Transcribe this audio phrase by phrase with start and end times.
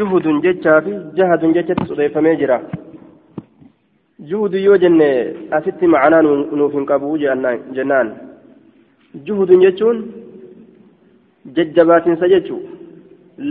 [0.00, 2.60] juhudun jechaa fi jahadun jechatti sodheeffamee jira
[4.32, 5.08] juhudu yoo jenne
[5.58, 8.10] asitti macanaa nuuf hin qabu jennaan
[9.28, 10.02] juhudun jechuun
[11.58, 12.60] jajjabaatinsa jechuu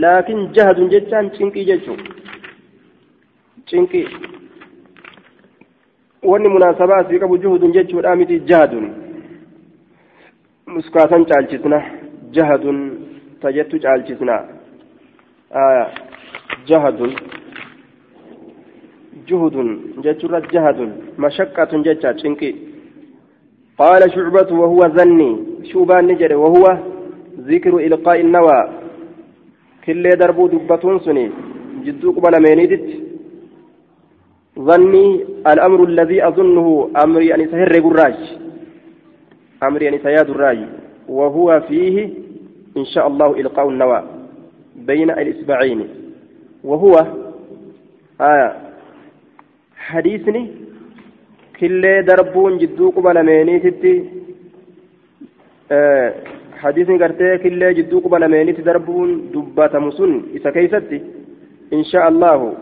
[0.04, 1.96] laakiin jahadun jechaan cinqii jechuu
[3.72, 4.06] cinqii
[6.32, 8.86] wanni munaasabaa asii qabu juhudun jechuudha miti jahadun
[10.76, 11.82] muskaasan caalchisna
[12.38, 12.80] jahadun
[13.42, 14.36] tajettu caalchisna
[16.70, 17.12] jahadun
[19.26, 19.68] juhudun
[20.04, 22.70] jechuudha jahadun mashaqqatun jecha cinqii
[23.80, 25.30] قال شعبة وهو ذني.
[25.72, 26.36] شوبان نجري.
[26.36, 26.64] وهو
[27.48, 28.60] ذكر إلقاء النوى.
[29.84, 31.26] كل دربو دبتون سني.
[31.84, 32.86] جدوك بلا مينيدت.
[34.58, 35.06] ظني
[35.52, 36.90] الأمر الذي أظنه.
[37.04, 38.20] أمري أن سهر الراج
[39.62, 40.60] أمري أن سياد الراج
[41.08, 41.96] وهو فيه
[42.76, 44.00] إن شاء الله إلقاء النوى.
[44.76, 45.80] بين الإسبعين.
[46.64, 46.94] وهو
[48.20, 48.56] آية
[49.76, 50.50] حديثني
[51.60, 54.04] كل دربون جدوك بلا مينيدت
[55.72, 56.14] آه
[56.56, 61.00] حديثني قرتي كل جدوك بلا مينيت دربون دبات مسن إذا كيستي
[61.72, 62.54] إن شاء الله.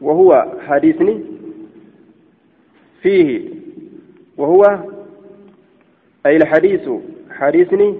[0.00, 1.20] وهو حديثني
[3.02, 3.40] فيه.
[4.36, 4.62] وهو
[6.26, 6.90] أي الحديث
[7.30, 7.94] حديثني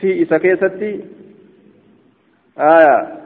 [0.00, 1.00] في إسكيستي
[2.58, 3.25] آية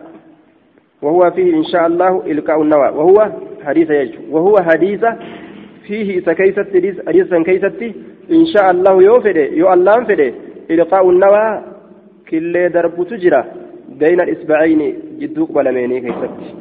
[1.02, 2.88] وهو فيه إن شاء الله إلقاء النوى.
[2.88, 3.32] وهو
[3.64, 5.04] حديث يجو وهو حديث
[5.86, 7.94] فيه إسكيستي حديثا كيستي
[8.30, 10.32] إن شاء الله يوفد يو الله فده.
[10.70, 11.62] إلقاء النوى
[12.30, 13.44] كل درب تجرى
[13.88, 14.80] بين الإسبعين
[15.20, 16.54] جدوك بلميني كيستي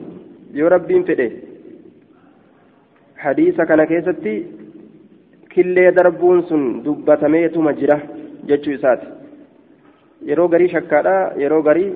[0.53, 1.31] yoo rabbiin fedhe
[3.23, 4.33] hadiisa kana keessatti
[5.53, 7.99] killee darbuun sun dubbatameetuma jira
[8.47, 9.07] jechuu isaati
[10.29, 11.93] yeroo garii shakkaadha yeroo garii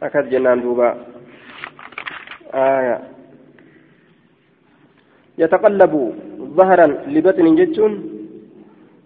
[0.00, 0.88] akkas jennaan duuba
[5.40, 6.02] yataqallabu
[6.56, 7.94] zaharan libaxinin jechuun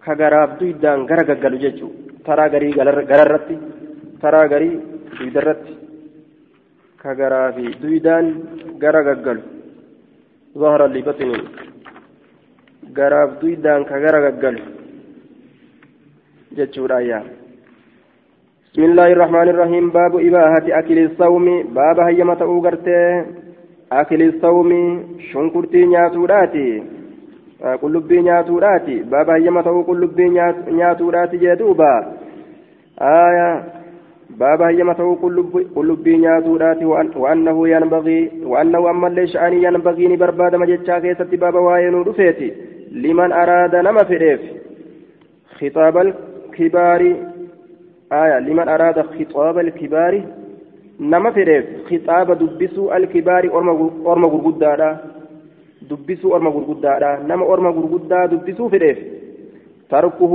[0.05, 1.91] ka garaaf duydaan gara gaggalu jechuu
[2.25, 2.73] taraa garii
[3.11, 3.55] gararratti
[4.21, 4.75] taraa garii
[5.19, 5.83] duydarratti
[7.03, 8.25] كغرا في دويدان
[8.81, 9.39] غرا غغل
[10.61, 11.31] ظهر لبطن
[12.97, 14.55] غرا دويدان كغرا غغل
[16.57, 17.19] جتشورا يا
[18.73, 19.89] بسم الله الرحمن الرحيم.
[19.89, 21.45] باب إباحة أكل الصوم.
[21.77, 23.25] باب هيما تأوغرتي
[23.91, 24.69] أكل الصوم
[25.31, 26.83] شنكرتي نياتوراتي.
[27.81, 30.29] qullubbii nyaatuudhaati baaba hayyama ta'uu qullubbii
[30.77, 31.91] nyaatuudhaati jee duuba
[33.01, 33.63] aayaa
[34.39, 35.15] باب هيما تو
[35.75, 36.85] قلب بي نياتوداتي
[37.15, 42.53] وأنه ينبغي وأنه أما اللي شأني ينبغي نبرباد مجتشا كيست باب واينو رفيتي
[42.91, 44.41] لمن أراد نما فريف
[45.59, 47.15] خطاب الكبار
[48.23, 50.13] آية لمن أراد خطاب الكبار
[50.99, 53.43] نما فريف خطاب دبسو الكبار
[54.11, 54.89] أرما غرغدادا
[55.89, 58.97] دبسو أرما غرغدادا نما أرما غرغدا دبسو فريف
[59.89, 60.33] تركه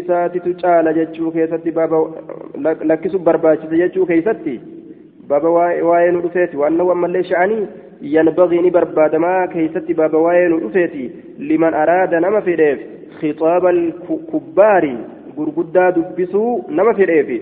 [0.00, 1.98] isaatitu caala jechuu keessatti baaba
[2.90, 4.60] lakkisu barbaachisa jechuu keessatti
[5.28, 7.66] baaba waa'ee nu dhufeeti waannahu ammallee sha'anii
[8.14, 12.80] yanbagii ni barbaadamaa keessatti baaba waa'ee nu dhufeeti liman araada nama fedheef
[13.20, 13.72] khixaaba
[14.30, 14.96] kubbaari
[15.40, 17.34] gurguddaa dubbisuu nama fedheef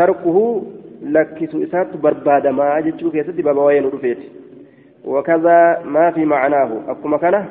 [0.00, 0.44] tarkuhu
[1.16, 4.28] lakkisu isaattu barbaadamaa jechuu keessatti baaba waa'ee nu dhufeeti
[5.08, 7.44] وكذا ما في معناه أكما كان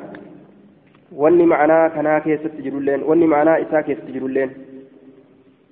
[1.16, 4.50] wanni ma'anaa kanaa keessatti jirulleen wanni ma'anaa isaa keessatti jirulleen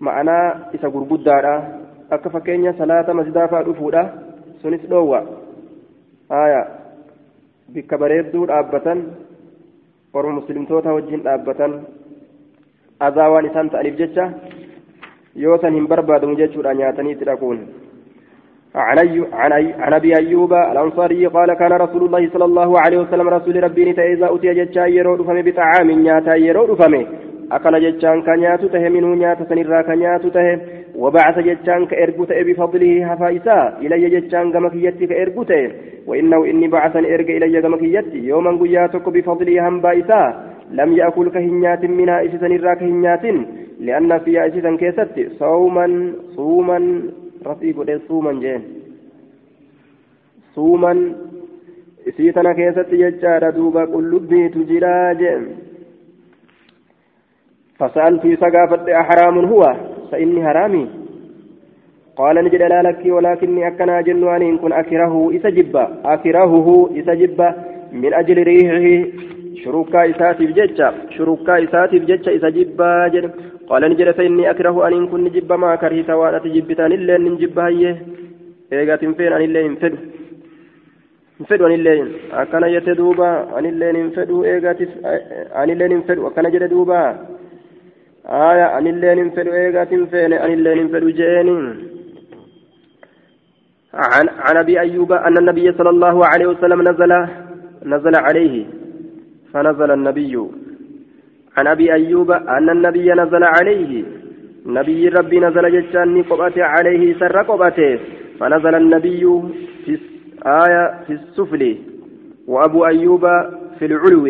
[0.01, 1.53] ma'anaa isa gurguddaadha
[2.17, 4.03] akka fakkeenya salaata masjidaa dhufuudha
[4.63, 5.21] sunis dhoowwa
[6.29, 6.63] haya
[7.69, 9.05] bikka bareedduu dhaabbatan
[10.13, 11.77] orma muslimtoota wajjin dhaabbatan
[13.01, 14.31] azaa waan isaan ta'aniif jecha
[15.37, 17.67] yoo san hin barbaadamu jechuudha nyaatanii itti dhaquun
[18.77, 24.29] عن, ابي ايوب الانصاري قال كان رسول الله صلى الله عليه وسلم رسول ربي اذا
[24.35, 27.07] اتي جتا يرو دفمي بطعام نياتا يرو دفمي
[27.53, 30.47] أكل جتان كنيات ته منه نيات سنرا كنيات ته
[31.03, 35.53] وبعث جتان كإرجوت بفضله هفائسا إلي جتان كمكيتي كإرجوت
[36.07, 40.23] وإنه إني بعث إرج إلي كمكيتي يوما قياتك بفضله هم بائسا
[40.71, 43.25] لم يأكل كهنيات منها إسسا سنرا كهنيات
[43.81, 46.79] لأن فيها إسسا كيست صوما صوما
[47.47, 48.63] رفي قد صوما جين.
[50.55, 51.13] صوما
[52.09, 55.43] إسيتنا كيست جتان دوبا قلبي تجرا جين.
[57.79, 59.63] فسألت سقافت أحرام هو
[60.11, 60.85] فإني حرامي.
[62.17, 65.77] قال نجد لا لك ولكني أكنا جنوان إن كن أكره إسجب.
[66.05, 67.41] أكرهه إسجب
[67.93, 68.87] من أجل ريحه.
[69.65, 72.81] شروكا إساتي بججة شروكا إساتي بججة إسجب
[73.69, 77.97] قال نجد فإني أكره أن كن جب ما كرهت وأنا تجبتان إلا أن نجب هيه
[78.73, 79.95] إيغا تنفين أن إلا ينفد
[81.41, 81.93] نفد أن إلا
[82.33, 84.77] أكن يتدوبا أن إلا ينفد إيغا
[85.63, 87.03] أن إلا ينفد وكان جد دوبا.
[88.27, 91.65] آية أن إلا ينفد إيغا تنفين أن إلا ينفد جينين
[93.95, 97.13] عن عن أبي أيوب أن النبي صلى الله عليه وسلم نزل
[97.85, 98.65] نزل عليه.
[99.57, 100.35] فنزل النبي.
[101.57, 104.05] عن أبي أيوب أن النبي نزل عليه.
[104.67, 107.99] نبي ربي نزل جتاني قبته عليه سر قبته.
[108.39, 109.23] فنزل النبي
[109.85, 109.99] في
[110.47, 111.63] آية في السفل.
[112.47, 113.25] وأبو أيوب
[113.79, 114.27] في العلو.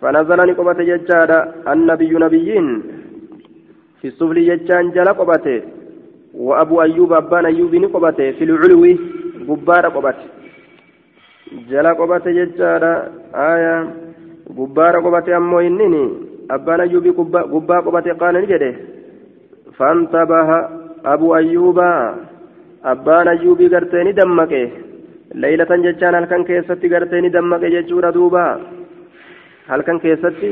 [0.00, 1.30] فنزل قبته جتان
[1.72, 2.82] النبي نبيين.
[4.00, 5.62] في السفل جتان جل قبته.
[6.34, 8.82] وأبو أيوب أبان أيوب نقبته في العلو.
[9.48, 10.39] قبار قبته.
[11.69, 12.93] جلا قبته ججارة
[13.51, 13.75] آية
[14.57, 16.03] قبار قبته أمو إنني
[16.51, 17.05] أبان أيوب
[17.53, 18.73] قبار قبته قال نجده
[19.77, 20.49] فانتبه
[21.13, 21.79] أبو أيوب
[22.91, 24.65] أبان أيوب قرتين دمكه
[25.41, 28.45] ليلة ججان هل كان كيستي قرتين دمكه ججورة دوبا
[29.69, 30.51] هل كان كيستي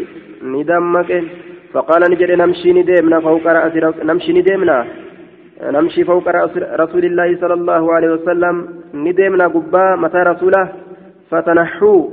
[0.53, 1.23] ندمكه
[1.73, 3.75] فقال نجد نمشي ندمنا فوق رأس
[4.09, 4.77] نمشي ندمنا
[5.75, 6.27] نمشي فوق
[6.83, 8.55] رسول الله صلى الله عليه وسلم
[9.05, 10.63] ندمنا قبا متى رسوله
[11.30, 12.08] فتنحوا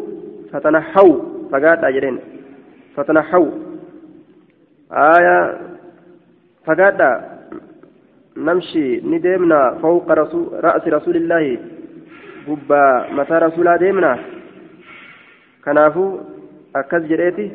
[0.53, 1.15] فتنحوا
[1.51, 2.19] فقات أجرين
[2.95, 3.47] فتنحوا
[4.91, 5.57] آية
[6.65, 6.99] فقات
[8.37, 11.57] نمشي ندمنا فوق رسول رأس رسول الله.
[12.47, 14.19] قبا متى رسوله دمنا
[15.65, 16.19] كنافو
[16.75, 17.51] أكز جريتي.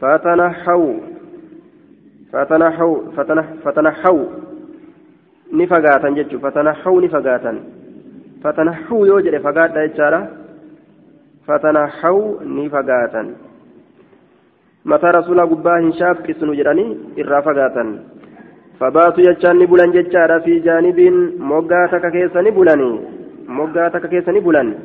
[0.00, 0.94] فتنحوا
[2.32, 2.96] فتنحوا
[3.64, 4.24] فتنحوا
[5.52, 7.56] ni fagaatan jechuun fatanaxuu ni fagaatan
[8.42, 9.20] fatanaxuu yoo
[11.47, 13.35] jedhe fagaadha jechaadha fatanaxuu ni fagaatan
[14.83, 17.99] mataa rasuulaa gubbaa hin shaakkisnu jedhanii irraa fagaatan
[18.79, 22.99] fabaatu jechaan ni bulan jechaadha fi jaanibiin moggaa takka keessa ni bulanii
[23.47, 24.75] moggaa takka keessa ni bulan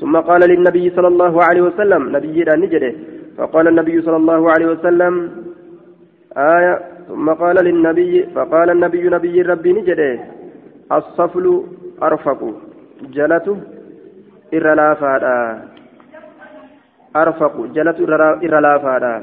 [0.00, 2.94] ثم قال للنبي صلى الله عليه وسلم نبي نجده
[3.36, 5.30] فقال النبي صلى الله عليه وسلم
[6.36, 6.78] آية
[7.08, 10.20] ثم قال للنبي فقال النبي نبي ربي نجده
[10.92, 11.64] الصفل
[12.02, 12.54] أرفق
[13.12, 13.56] جلته
[17.15, 18.03] إرلافادا أرفق جلته
[18.45, 19.13] إرلافادا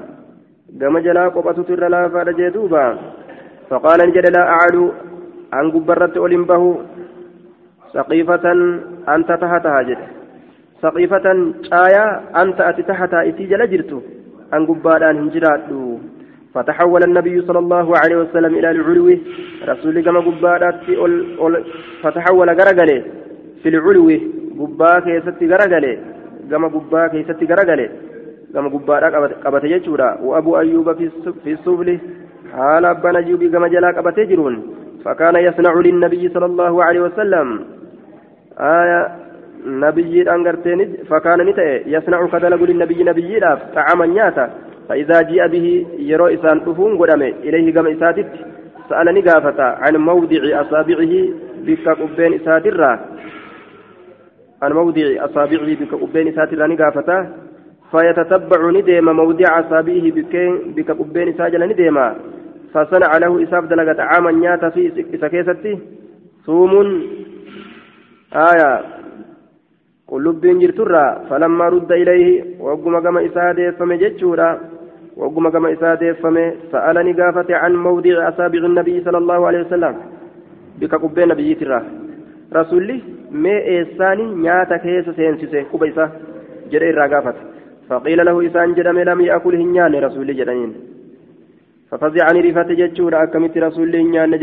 [0.80, 2.86] قام جلا قبطة إرلافادا جدوبا
[3.70, 4.92] فقال نجد لا أعلو
[5.54, 6.62] أن قبرت أولمبه
[7.94, 8.46] سقيفة
[9.14, 10.06] أنت تحتها جده
[10.82, 11.26] سقيفة
[11.70, 12.04] شايا
[12.42, 14.00] أنت أتي تحتها إتي جل جرتو
[14.54, 15.68] أن قباران هنجرات
[16.54, 19.08] فتحول النبي صلى الله عليه وسلم إلى العلو
[19.68, 20.74] رسول كما قبارات
[22.02, 23.02] فتحول غرغله
[23.62, 24.08] في العلو
[24.60, 26.11] قبا كيست غرغله
[26.50, 27.88] كما قبا كيست غرغله
[28.54, 29.08] كما قبارا
[29.44, 30.92] قبت يجورا وأبو أيوب
[31.44, 31.98] في السفل
[32.52, 34.54] حال أبان أيوب كما جلا قبت يجرون
[35.04, 37.64] فكان يصنع للنبي صلى الله عليه وسلم
[38.60, 39.08] آية
[39.66, 43.40] نبي أنقرتين فكان نتأ يصنع كذلك للنبي نبي
[43.74, 44.50] طعاما نياتا
[44.88, 48.28] فإذا جاء به يرو إسان أفون قدامه إليه قم إساتت
[48.88, 51.12] سألني قافة عن موضع أصابعه
[51.66, 53.00] بك قبين إساترة
[54.62, 55.76] عن موضع أصابعه
[56.66, 57.28] نقافة
[57.90, 60.10] فيتتبع نديم موضع أصابعه
[61.66, 61.98] نديم
[62.74, 64.30] فصنع له إساف دلقة عاما
[64.70, 65.78] في
[66.46, 67.02] ثوم
[68.34, 68.82] آية
[70.60, 74.60] jirturraa falammaa rudda ilayhi wagguma gama isaa deeffame jechuudha
[75.16, 79.94] wagguma gama isaa deeffame sa'alani gaafate can mawdici asaabici nabiyyi sala allahu alehi wasalam
[80.78, 80.98] bika
[82.51, 86.11] qubbee nabiyyiitirraa rasulli mee eessaani nyaata keessa seensise quba isa
[86.71, 87.39] jedhe irraa gaafate
[87.89, 90.75] faqiila lahu isaan jedhame lam yaakul hin nyaanne rasulli jedhaniin
[91.92, 94.33] ففزعني رفت جتشورا أكمت رسول الله نيان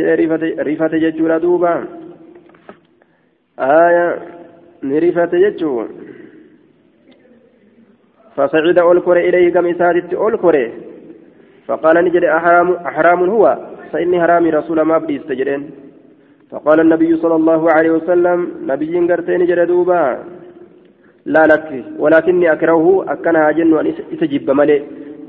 [0.58, 1.84] رفت جتشورا دوبا
[3.58, 4.18] آية
[4.82, 5.84] نرفت جتشو
[8.37, 10.70] فصعد أولكر إليه كم إسادت أولكر
[11.66, 13.58] فقال نجد أحرام, أحرام هو
[13.92, 15.70] فإني حرامي رسول ما بدي استجرين
[16.51, 18.39] فقال النبي صلى الله عليه وسلم
[18.72, 20.03] نبي قرتين جد دوبا.
[21.25, 21.70] لا لك
[22.01, 22.88] ولكني أكرهه.
[23.13, 24.82] أكنها جن وأن إتجب ملئ.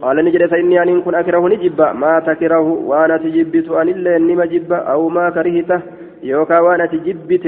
[0.02, 4.72] قال نجد فإني أن كن أكره نجب ما تكره وأنا تجبت أن إلا إني مجب
[4.72, 5.80] أو ما كرهته.
[6.22, 7.44] يوكا وأنا تجبت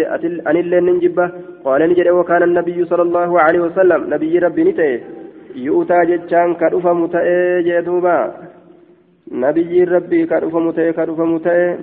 [0.49, 1.19] أن إلا نجب
[1.65, 4.01] قال نجد وكان النبي صلى الله عليه وسلم.
[4.15, 4.91] نبي ربي نتئ
[5.67, 7.27] يؤتى جتشان كرف متئ
[7.67, 8.19] جدوبا
[9.45, 11.77] نبي ربي كرف متئ كرف متئ.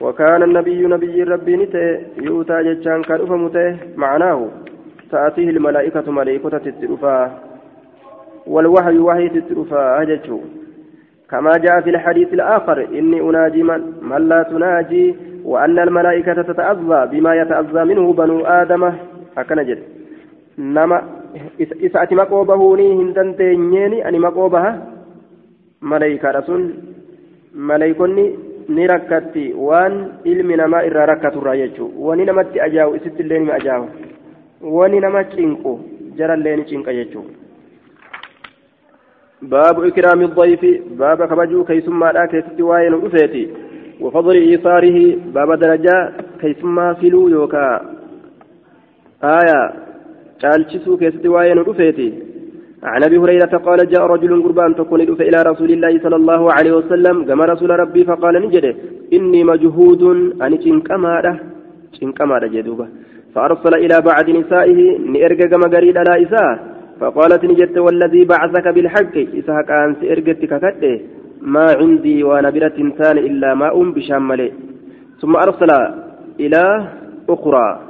[0.00, 4.48] وكان النبي نبي ربي نتئ يؤتى جتشان كرف متئ معناه.
[5.10, 7.16] تأتيه الملائكة ملائكة تترفا.
[8.46, 10.38] والوحي وحي تترفا أججه
[11.30, 17.34] كما جاء في الحديث الآخر إني أناجي من, من لا تناجي وأن الملائكة تتأذى بما
[17.34, 18.92] يتأذى منه بنو آدم.
[19.38, 19.82] أكن جد.
[20.58, 21.02] نما
[21.60, 24.86] إسأتي مقوبهوني هندن تينيني أني مقوبها
[25.82, 26.74] ملائكة رسول.
[27.54, 33.51] ملائكوني ni rakkatti waan ilmi namaa irraa rakkaturraa jechuudha wani namatti ajaahu isitti illee ni
[33.51, 33.87] ajaahu
[34.79, 35.79] wani nama cinqu
[36.17, 37.41] jarallee ni cinqa jechuudha.
[39.41, 43.49] باب إكرام الضيف باب كبجو كيسما لا كيستي واين رفيتي
[44.01, 47.81] وفضل إيثاره باب درجة كيسما فيلو يوكا
[49.23, 49.73] آية
[50.43, 52.13] قالشسو كيستي واين رفيتي
[52.82, 57.24] عن أبي هريرة قال جاء رجل قربان تكون إلى رسول الله صلى الله عليه وسلم
[57.24, 58.74] كما رسول ربي فقال نجده
[59.12, 60.02] إني مجهود
[60.42, 61.36] أن تنكماده
[62.00, 62.86] تنكماده جدوبة.
[63.34, 66.76] فأرسل إلى بعض نسائه نرجع كما قريد على إساء.
[67.00, 69.16] فقالت نجدت والذي بعثك بالحق.
[69.38, 71.00] إسحاق أنس إرجتك كده
[71.42, 74.52] ما عندي وأنا برة ثاني إلا ماء بشامل.
[75.20, 75.70] ثم أرسل
[76.40, 76.62] إلى
[77.28, 77.80] أخرى.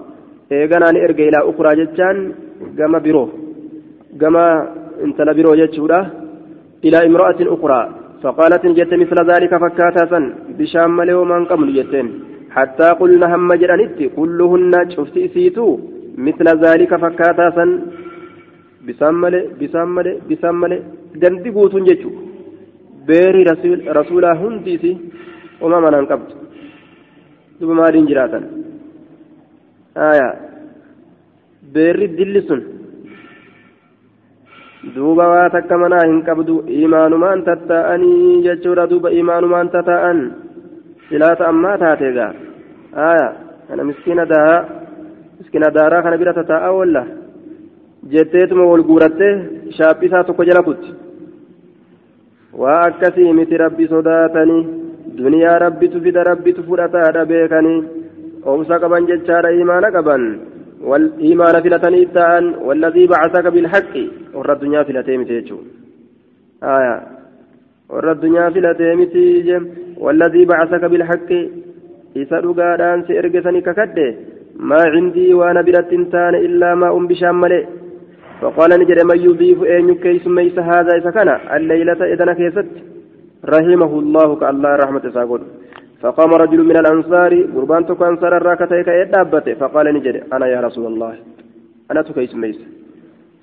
[0.53, 2.33] إيجانا إرجع إلى أخرى جتان
[2.79, 3.46] جما برو
[4.21, 4.47] جما
[5.05, 6.01] انت لبرو جتشورا
[6.87, 7.81] إلى امرأة أخرى
[8.23, 10.21] فقالت نجدت مثل ذلك فكاتا
[10.59, 12.07] بشامل ومن قبل جتين
[12.57, 15.69] حتى قلنا هم جرانيت كلهن شفت إسيتو
[16.27, 17.67] مثل ذلك فكاتا
[18.87, 20.85] bisaan malee bisaan malee bisaan malee
[21.23, 22.21] gandi guutuun jechuudha
[23.09, 23.43] beerri
[23.99, 24.97] rasuulaa hundi isii
[25.65, 26.35] uma manaan qabdu
[27.59, 28.45] duba maaliin jiraatan
[31.75, 32.61] beerri dilli sun
[34.95, 38.87] duuba waa takka manaa hin qabdu imaanumaan tatta'anii jechuudha.
[38.91, 40.19] Duuba imaanumaan tata'an
[41.09, 42.33] silaata ammaa taate gaa.
[43.07, 43.33] Aayaa
[43.69, 44.63] kana miskiina daaraa
[45.39, 47.03] miskiina daaraa kana bira tata'aa walla.
[48.13, 49.33] jetteetuma wal guurattee
[49.77, 50.91] shaaphisaa tokko jala kutti.
[52.63, 54.63] Waa akkasii miti rabbi sodaatanii
[55.19, 57.81] duniyaa rabbitu fida rabbitu fudhataadha beekanii
[58.53, 60.23] obsa qaban jechaadha imaana qaban
[62.15, 64.05] ta'an walladii bacasaka bilhaqqi
[64.35, 66.97] warra addunyaa filatee miti jechuudha
[67.93, 69.25] warra addunyaa filatee miti
[70.05, 71.41] walladii bacasaka bilhaqqi
[72.15, 74.07] isa dhugaadhaan si ergesanii kakadhe
[74.59, 77.65] maa cindii waana biratti hin taane illaa maa um bishaan malee
[78.41, 82.67] فقال نجد من يضيف أن يكيس ميس هذا إذا كان الليلة إذا كيست
[83.45, 85.41] رحمه الله كالله رحمة ساقول
[86.03, 91.15] فقام رجل من الأنصار قربان تكو أنصار الراكتيك يدابته فقال نجد أنا يا رسول الله
[91.91, 92.59] أنا تكيس ميس.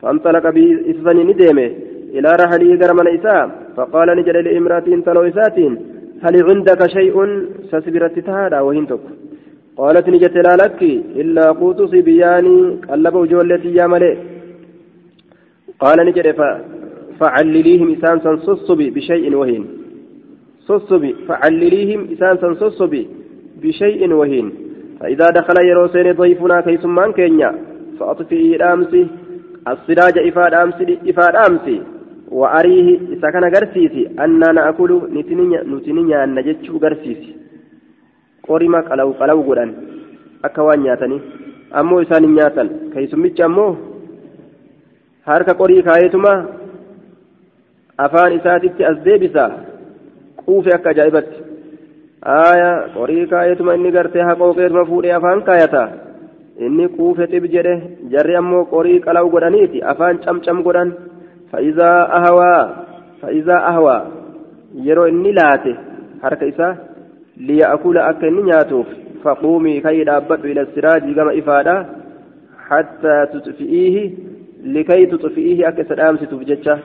[0.01, 1.67] فانطلق به إثنان نديمه
[2.15, 5.73] إلى رحله قرم إساء فقال نجد لإمرأتين تلو إساتين
[6.23, 7.15] هل عندك شيء
[7.71, 9.03] سسبرت تهادا وهنتك
[9.77, 10.81] قالت نجد لا لك
[11.21, 12.57] إلا قوت صبياني
[12.89, 14.15] قلب وجولتي يا ملئ.
[15.79, 16.27] قال نجد
[17.19, 19.82] فعلليهم إسان صصبي بشيء وهين
[20.67, 23.07] صصبي فعلليهم إسان صصبي
[23.61, 24.47] بشيء وهين.
[24.99, 27.51] فإذا دخل يروسين ضيفنا كيسمان كينيا
[27.99, 29.07] فأطفئه الأمسي
[29.67, 31.81] السراج إفاد أمسي إفاد أمسي
[32.31, 34.91] وأريه إذا كان قرسيسي أننا نأكل
[35.71, 37.43] نتنيا أن نجتشو قرسيسي.
[38.47, 39.71] qorima qalaw qalaw godhan
[40.43, 41.21] akka waan nyaatanii
[41.79, 43.71] ammoo isaan hin nyaatan keessummichi ammoo
[45.29, 46.33] harka qorii kaayeetuma
[48.05, 48.35] afaan
[50.47, 51.37] deebisa quufe akka ajaa'ibatti
[52.25, 55.89] aaya qorii kaayeetuma inni gartee haqooqeetuma fuudhee afaan kaayata
[56.59, 60.93] inni quufe xib jedhe jarri ammoo qorii qalaw godhaniiti afaan camcam godhan
[61.51, 62.69] fa'izaa ahawaa
[63.21, 64.05] fa'izaa ahawaa
[64.83, 65.75] yeroo inni laate
[66.21, 66.75] harka isaa
[67.37, 68.87] liya'akula akka inni nyaatuuf
[69.23, 71.85] faquumii kayii dhaabbadhu ila siraajii gama ifaadha
[72.69, 74.33] hattaa tutfi'iihi
[74.63, 76.79] لكي تطفئيه أكس الأمس تفجتشه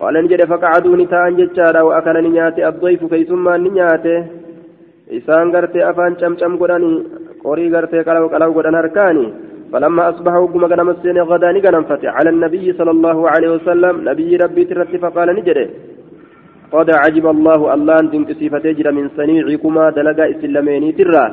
[0.00, 4.16] قال نجد فقعدوا نتاء جتشارا وأكل نياتي الضيف كي ثم نياتي.
[5.16, 6.92] إسان قرتي أفان شم شم قراني
[7.44, 9.26] قري قرتي قلو قلو قران هركاني.
[9.72, 12.10] فلما أصبحوا قم قنم السين غدا نقنم فتح.
[12.18, 15.58] على النبي صلى الله عليه وسلم نبي ربي ترتي فقال نجد.
[16.72, 21.24] قد عجب الله الله أن تنكسي فتجر من صنيعكما دلقا إسلاميني ترى.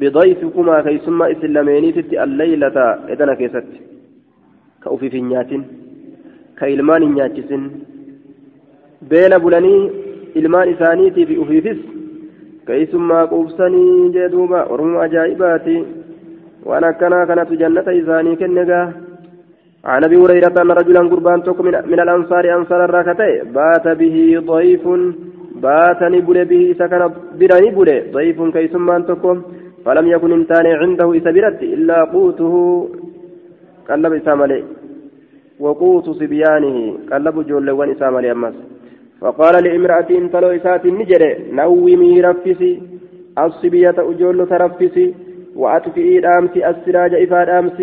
[0.00, 2.76] بضيفكما كي ثم إسلاميني تتي الليلة.
[3.12, 3.68] إذن كيست؟
[4.84, 5.62] nyaatin
[6.58, 7.62] ka ilmaan hin nyaachisin
[9.10, 9.90] beela bulanii
[10.40, 11.80] ilmaan isaaniitiif ufiifis
[12.66, 15.76] keeysummaa quubsanii jee duuba ormoo ajaa'ibaati.
[16.68, 18.86] Waan akkanaa kanatu jannata isaanii kenne gaa.
[19.92, 21.60] عن ابي هريره ان رجلا قربان توك
[21.92, 24.16] من الانصار انصار الراكتي بات به
[24.50, 24.84] ضيف
[25.64, 27.02] بات نبل به سكن
[27.38, 29.36] براني بل ضيف كيسمان توكم
[29.84, 32.54] فلم يكن انتان عنده اسبرت الا قوته
[33.88, 34.60] قلب إسامالي
[35.64, 36.76] وقوت صبيانه
[37.10, 38.56] قلب جولوان إسامالي أمس
[39.20, 42.82] فقال لامرأة انتلو إسات النجر نومي رفسي
[43.38, 45.14] الصبية أجول ترفسي
[45.56, 47.78] وأطفئي الأمس السراج إفاد الأمس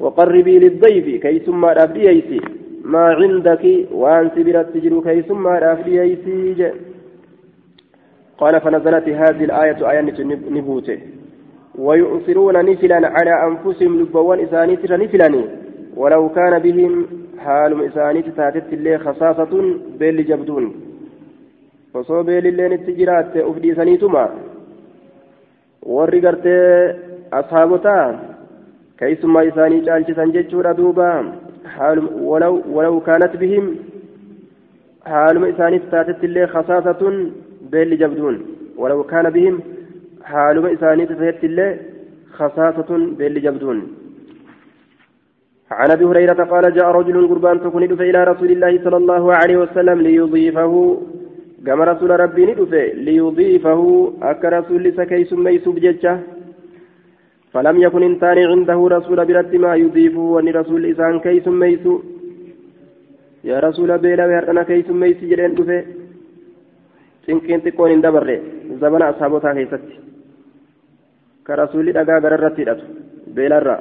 [0.00, 2.40] وقربي للضيف كي ثم أفدييسي
[2.84, 6.72] ما عندك؟ وأن سبرت تجر كي ثم أفدييسي
[8.38, 10.00] قال فنزلت هذه الآية آية
[10.50, 10.98] نبوته.
[11.78, 15.44] ويؤثرون نفلا على أنفسهم لبوان إسانيت نفلاني.
[15.96, 17.06] ولو كان بهم
[17.44, 19.52] حال إسانيت تاتت اللي خصاصة
[19.98, 20.64] بيل جبدون
[21.94, 24.24] وصو بيل اللي نتجرات أفدي سنيتما
[25.92, 26.94] warri gartee
[27.38, 28.04] ashaabotaa
[28.98, 31.08] keeysummaa isaanii caalchisan jechuudha duuba
[32.76, 33.66] walaw kaanat bihim
[35.12, 37.18] haaluma isaaniif taatetti illee khasaasatun
[37.74, 38.38] beelli jabduun
[38.82, 39.60] walaw kaana bihim
[40.30, 41.70] haaluma isaaniif taatetti illee
[42.38, 43.84] khasaasatun beelli jabduun
[45.80, 49.98] عن أبي هريرة قال جاء رجل قربان تكون إلى رسول الله صلى الله عليه وسلم
[50.06, 50.74] ليضيفه.
[51.66, 53.82] كما رسول ربي ندفه ليضيفه.
[54.30, 56.14] أك رسول سكيس ميسوب ججة
[57.52, 60.24] فلم يكن انتان عنده رسول برد ما يضيفه.
[60.34, 61.94] وني رسول إسان كيس ميسو
[63.50, 65.52] يا رسول بيلا بهرنا كيس ميسي جلين
[67.26, 68.36] xiqqoon hin dabarre
[68.80, 69.96] zabana asaabotaa keessatti
[71.46, 72.84] ka rasuulli dhagaa gararratti hidhatu
[73.36, 73.80] beelarraa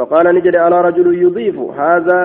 [0.00, 2.20] فقال نجد على رجل يضيف هذا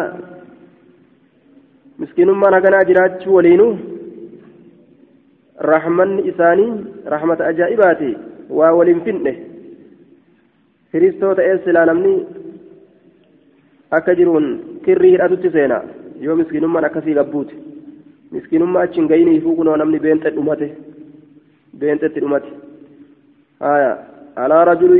[1.99, 3.77] مسكين ما نغنى جراج ولينو
[5.71, 6.71] rahmanni isaanii
[7.13, 8.17] rahmata ajaa'ibaati
[8.49, 9.31] waa waliin finne
[10.93, 12.27] hiristoota ee silaa namni
[13.91, 14.47] akka jiruun
[14.85, 15.77] kirrii hidhatutti seena
[16.25, 17.55] yoo miskiinummaan akkasii gabbuute
[18.31, 20.67] miskiinummaa achi hin gayiniifuu kunoo namni beenxe dhumate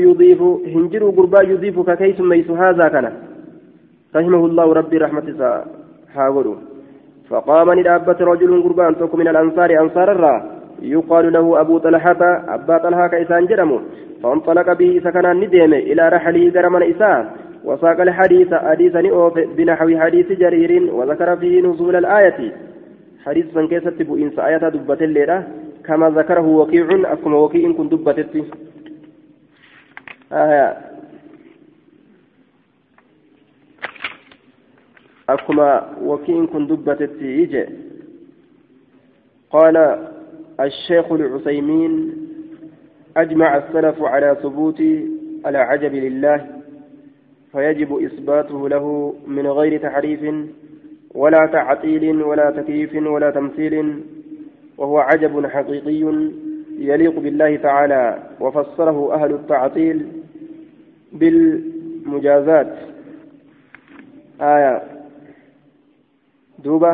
[0.04, 3.12] yudiifu hin jiru gurbaa yudiifu ka keeysummeeysu haazaa kana
[4.14, 5.66] rahimahu llahu rabbii rahmatisaa
[6.16, 6.58] haa godhu
[7.30, 10.36] فقام لأبت رجل قربان توك من الأنصار أنصار الرا.
[10.82, 13.80] يقال له أبو طلحة أبا طلحة كإسان جرمه
[14.24, 19.02] فانطلق به سكنا ندم إلى رحله جرمنا إساء وساق الحديث حديثا
[19.58, 22.52] بنحو حديث جرير وذكر فيه نزول الآية.
[23.26, 25.44] حديث من كيسة بإنس آية دبت الليلة.
[25.86, 28.34] كما ذكره وكيع أكما وكيع كن دبتت
[30.36, 30.78] آية
[35.30, 37.66] أكما وكين كن دبتت يجي
[39.52, 40.08] قال
[40.60, 42.14] الشيخ العثيمين
[43.18, 44.82] أجمع السلف على ثبوت
[45.46, 46.48] العجب لله
[47.52, 50.36] فيجب إثباته له من غير تحريف
[51.16, 54.04] ولا تعطيل ولا تكييف ولا تمثيل
[54.78, 56.32] وهو عجب حقيقي
[56.80, 60.25] يليق بالله تعالى وفسره أهل التعطيل
[61.20, 62.72] بالمجازات
[64.42, 64.74] آية
[66.64, 66.94] دوبا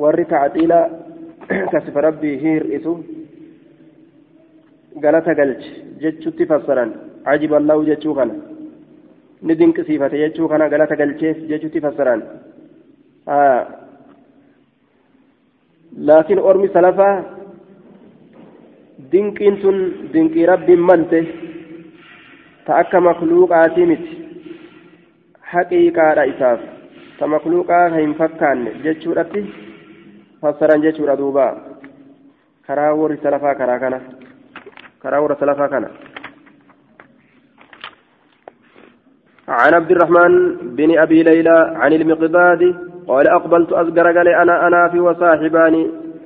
[0.00, 0.78] warri tacxiila
[1.72, 2.92] kasifa rabbii hir'isu
[5.02, 5.70] galata galche
[6.02, 6.90] jechutti fassaran
[7.26, 8.34] cajiba allahu jechuu kana
[9.46, 12.22] ni dinqisiifate jechuu kana galata galcheef jechutti fassaran
[16.08, 17.14] laakiin ormi salafaa
[19.12, 19.78] dinqiin tun
[20.14, 21.20] dinqii rabbiin malte
[26.32, 26.60] isaaf
[27.18, 29.42] ta makluuqaa hin fakkaanne jechuudhatti
[30.42, 31.46] fassaran jechuudha duuba
[32.66, 33.98] karaa warri salafaa karaa kana
[35.02, 35.90] karaa warra salafaa kana
[39.50, 40.32] عن عبد الرحمن
[40.78, 42.62] بن أبي ليلى عن المقداد
[43.08, 45.82] قال أقبلت أصغر قال أنا أنا في وصاحباني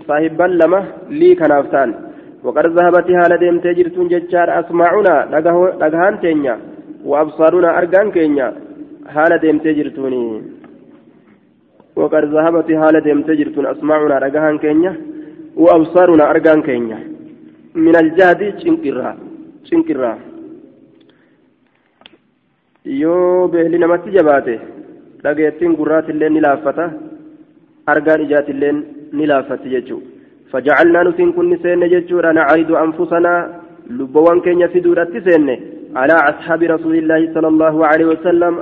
[0.09, 2.13] صاحبا لما لي كنافتان
[2.44, 5.16] وقد ذهبت هالة ديم تجرت ججار أسمعنا
[5.83, 6.54] لقهان تينيا
[7.11, 8.48] وأبصارنا أرقان كينيا
[9.16, 10.24] هالة ديم تجرتوني
[12.00, 13.28] وقد ذهبت حالة ديمت
[13.72, 14.92] أسماعنا رقهان كينيا
[15.62, 16.98] وأبصارنا أرقان كينيا.
[17.87, 19.11] من الجهد شنكرا
[19.68, 20.12] شنكرا.
[23.00, 24.54] yoo beelli namatti jabaate
[25.22, 26.85] dhageettiin gurraatillee ni laaffata
[27.92, 28.72] argaan ijaatillee
[29.16, 30.13] ni laaffatti jechuudha
[30.50, 33.48] fajacalnaa nutiin kun ni seenne jechuudha nacridu anfusanaa
[33.98, 35.57] lubbawwan keenya fiduudhatti seenne
[36.02, 38.54] على أصحاب رسول الله صلى الله عليه وسلم.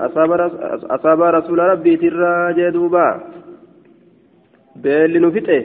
[0.97, 3.07] أصاب رسول ربي ترى جدوبا.
[4.83, 5.61] بيل نفته.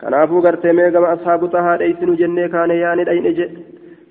[0.00, 3.46] كنافو قرتي ميغما أصحاب طه ليس نجنة كان يعني دين إجي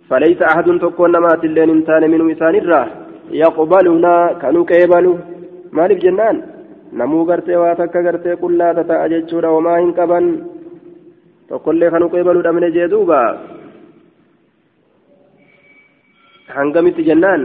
[0.10, 2.88] فليس أحد تكون نمات اللين انتان من إسان الراه
[3.42, 5.18] يقبلنا كانوا كيبلوا.
[5.78, 6.38] مالف جنان.
[6.92, 10.26] namuu gartee waa takka gartee qullaa tata'a jechuudha homaa hin qaban
[11.52, 13.22] tokkollee kanuu qeebaluu dhabne jee duuba.
[16.56, 17.42] هنقمت جنان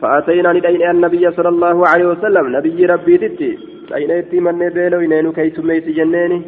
[0.00, 3.50] فأتينا ندين النبي صلى الله عليه وسلم نبي ربي تتي
[3.96, 6.38] أينتي من بيلو إنينو كيس ميس جنيني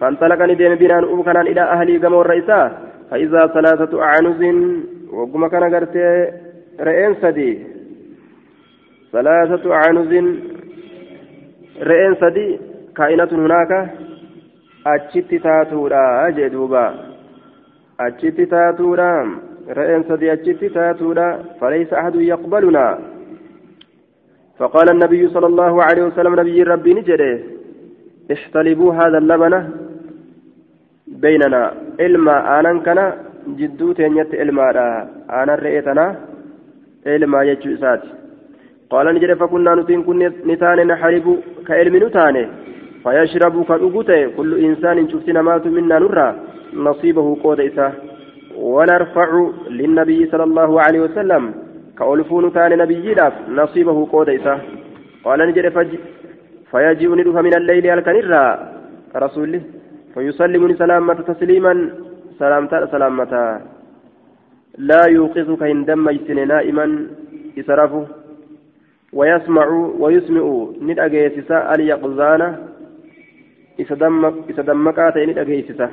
[0.00, 2.60] فانطلقني ديم بنان أبكنا إلى أهلي قمو الرئيسة
[3.10, 4.40] فإذا ثلاثة أعنز
[5.16, 6.06] وقم كان قرتي
[6.88, 7.50] رئين سدي
[9.12, 10.12] ثلاثة أعنز
[11.90, 12.48] رئين سدي
[12.96, 13.72] كائنة هناك
[14.87, 16.85] أجت تاتورا جدوبا
[17.99, 19.11] أجت تاتورا
[19.77, 21.27] رئين سدي أجت تاتورا
[21.59, 22.87] فليس أحد يقبلنا
[24.57, 27.33] فقال النبي صلى الله عليه وسلم نبي ربي نجري
[28.33, 29.53] احتلبوا هذا اللبن
[31.23, 31.63] بيننا
[31.99, 32.99] علما آنان كان
[33.59, 34.65] جدو تنيت علما
[35.39, 36.05] آنا رئيتنا
[37.11, 38.03] علما يجو إسات
[38.91, 41.27] قال نجري فكنا نتين كن نتان نحلب
[41.67, 42.35] كعلم نتان
[43.04, 46.28] فيشرب كالأقوته كل إنسان شفتنا مات منا نرى.
[46.74, 47.92] نصيبه قود إساه
[48.56, 49.28] ونرفع
[49.70, 51.54] للنبي صلى الله عليه وسلم.
[51.98, 53.14] كأولفون تان نبي
[53.48, 54.60] نصيبه قود إساه
[55.24, 55.70] قال نجري
[56.70, 58.44] فيجيء ندفع من الليل الكنرى.
[59.16, 59.62] رسوله
[60.14, 61.74] فيسلمني سلامة تسليما.
[62.38, 63.32] سلامة سلامة
[64.78, 66.06] لا يوقظك إن دم
[66.52, 66.86] نائما.
[67.58, 68.04] إسرافه.
[69.12, 69.66] ويسمع
[70.02, 70.44] ويسمع.
[70.86, 72.42] ند أجيسسا اليقظان
[73.78, 75.88] isa dammaqaa ta'e ni dhageessisa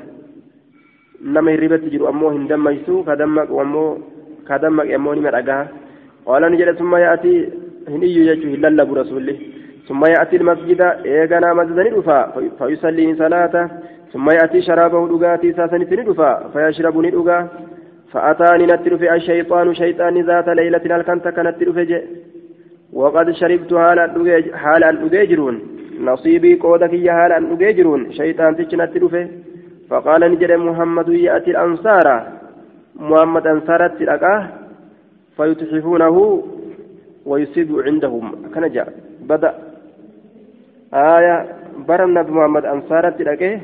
[1.21, 3.89] nama hirribatti jiru ammoo hin dammaqsu ka dammaqu ammoo
[4.47, 5.65] ka dammaqe ammoo nima dhagaha
[6.25, 7.37] qaala ni jedhe summa ya'atii
[7.93, 9.35] hin iyyu jechuu hin lallabu rasuulli
[9.87, 12.19] ثم يأتي المسجد إيغانا مسجد ندفا
[12.57, 13.63] فيصلي صلاته
[14.13, 17.47] ثم يأتي شرابه دغاتي ساسنت ندفا فيشرب ندغا
[18.11, 21.91] فأتاني نتلف الشيطان شيطان ذات ليلة الكنت كانت تلفج
[22.93, 23.71] وقد شربت
[24.53, 28.11] حالا أجيجرون نصيبي قودك يا حالا أجيجرون.
[28.11, 29.27] شيطان تجنت تلفه
[29.89, 32.07] فقال نجد محمد يأتي الأنصار.
[32.95, 34.49] محمد أنصارت تلقاه.
[35.37, 36.43] فيتحفونه
[37.25, 38.35] ويصيب عندهم.
[38.55, 39.53] كان جاء بدأ.
[40.93, 41.45] آية.
[41.87, 43.61] برم نبي محمد أنصارت لقيه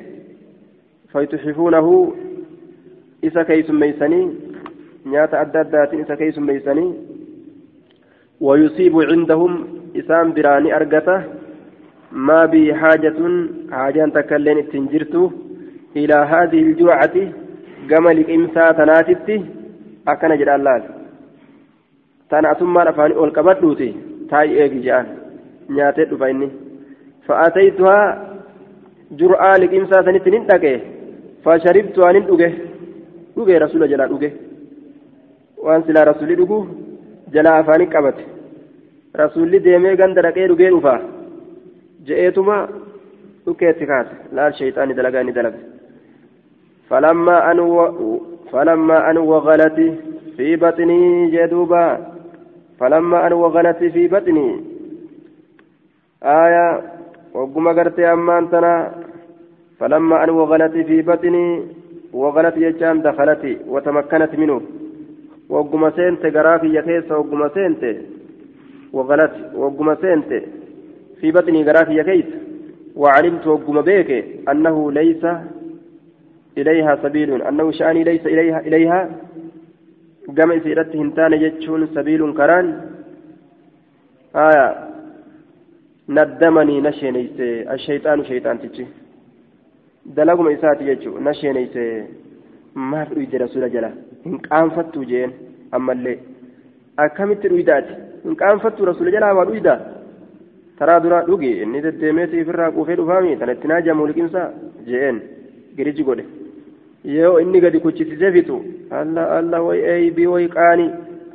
[1.11, 2.13] فيتحفونه.
[3.23, 4.33] إسا كيس ميسني.
[5.05, 6.93] نيات أدادات إسا كيس ميسني.
[8.41, 9.67] ويصيب عندهم.
[9.95, 11.40] إسام براني أرقته.
[12.11, 13.19] ما بي حاجة
[13.71, 15.15] حاجة تكلين التنجرت
[15.95, 17.15] إلى هذه الجوعة
[17.91, 19.29] قمل إمسا تناتت
[20.07, 20.83] أكن جلال
[22.29, 23.95] تانا ثم رفاني أول كبدوتي
[24.29, 25.05] تاي إيجي جان.
[25.69, 26.49] نياتي دفايني
[27.25, 27.97] فأتيتها
[29.19, 30.79] جرعة لقمسا سنتين دقه
[31.43, 32.53] فشربتها ندقه
[33.37, 34.31] دقه رسول جلال دقه
[35.65, 36.57] waan silaa rasuulli dhugu
[37.33, 38.23] jalaa afaanii qabate
[39.21, 40.93] rasuulli deemee ganda dhaqee dhugee dhufa
[43.89, 45.71] kaase laal shayxaani dalagaa ni dalaga
[46.91, 47.77] فلما أن و...
[48.51, 49.79] فلما أن وغلت
[50.37, 51.85] في بطني جدوبا.
[52.79, 54.63] فلما أن وغلت في بطني.
[56.23, 56.81] آية
[57.33, 58.91] وقم قرتي أمان تنا.
[59.79, 61.45] فلما أن وغلت في بطني
[62.13, 64.61] وغلت يجان دخلت وتمكنت منه.
[65.49, 67.83] وقم سنت قرافي يكيس وقم سنت.
[68.93, 70.31] وغلت وقم سنت.
[71.21, 72.25] في بطني قرافي يكيس
[72.95, 74.09] وعلمت وقم بيك
[74.49, 75.23] أنه ليس
[76.57, 79.09] إليها سبيل أنه شأني ليس إليها إليها.
[80.37, 82.67] قم سيرته هنتان يجون سبيل كران.
[84.35, 84.67] آية.
[86.09, 87.37] ندمني نشينيس
[87.75, 88.85] الشيطان شيطان تجي.
[90.05, 91.77] دلقم إساتي يجو نشينيس.
[92.75, 93.91] maaf dhuyde rasuula jala
[94.25, 95.31] hin qaanfattu jeen
[95.77, 96.19] ammallee
[97.03, 99.73] akkamitti dhuydaati hin qaanfattu rasuula jalaa waa dhuyda
[100.79, 104.47] taraa duraa dhuge inni deddeemeeti ifirraa quufee dhufaami tan itti naajamu liqimsaa
[104.89, 105.21] jeen
[105.77, 106.25] giriji godhe
[107.15, 108.61] yoo inni gadi kuchisiisee fitu
[109.01, 110.87] alla alla way eeybii way qaani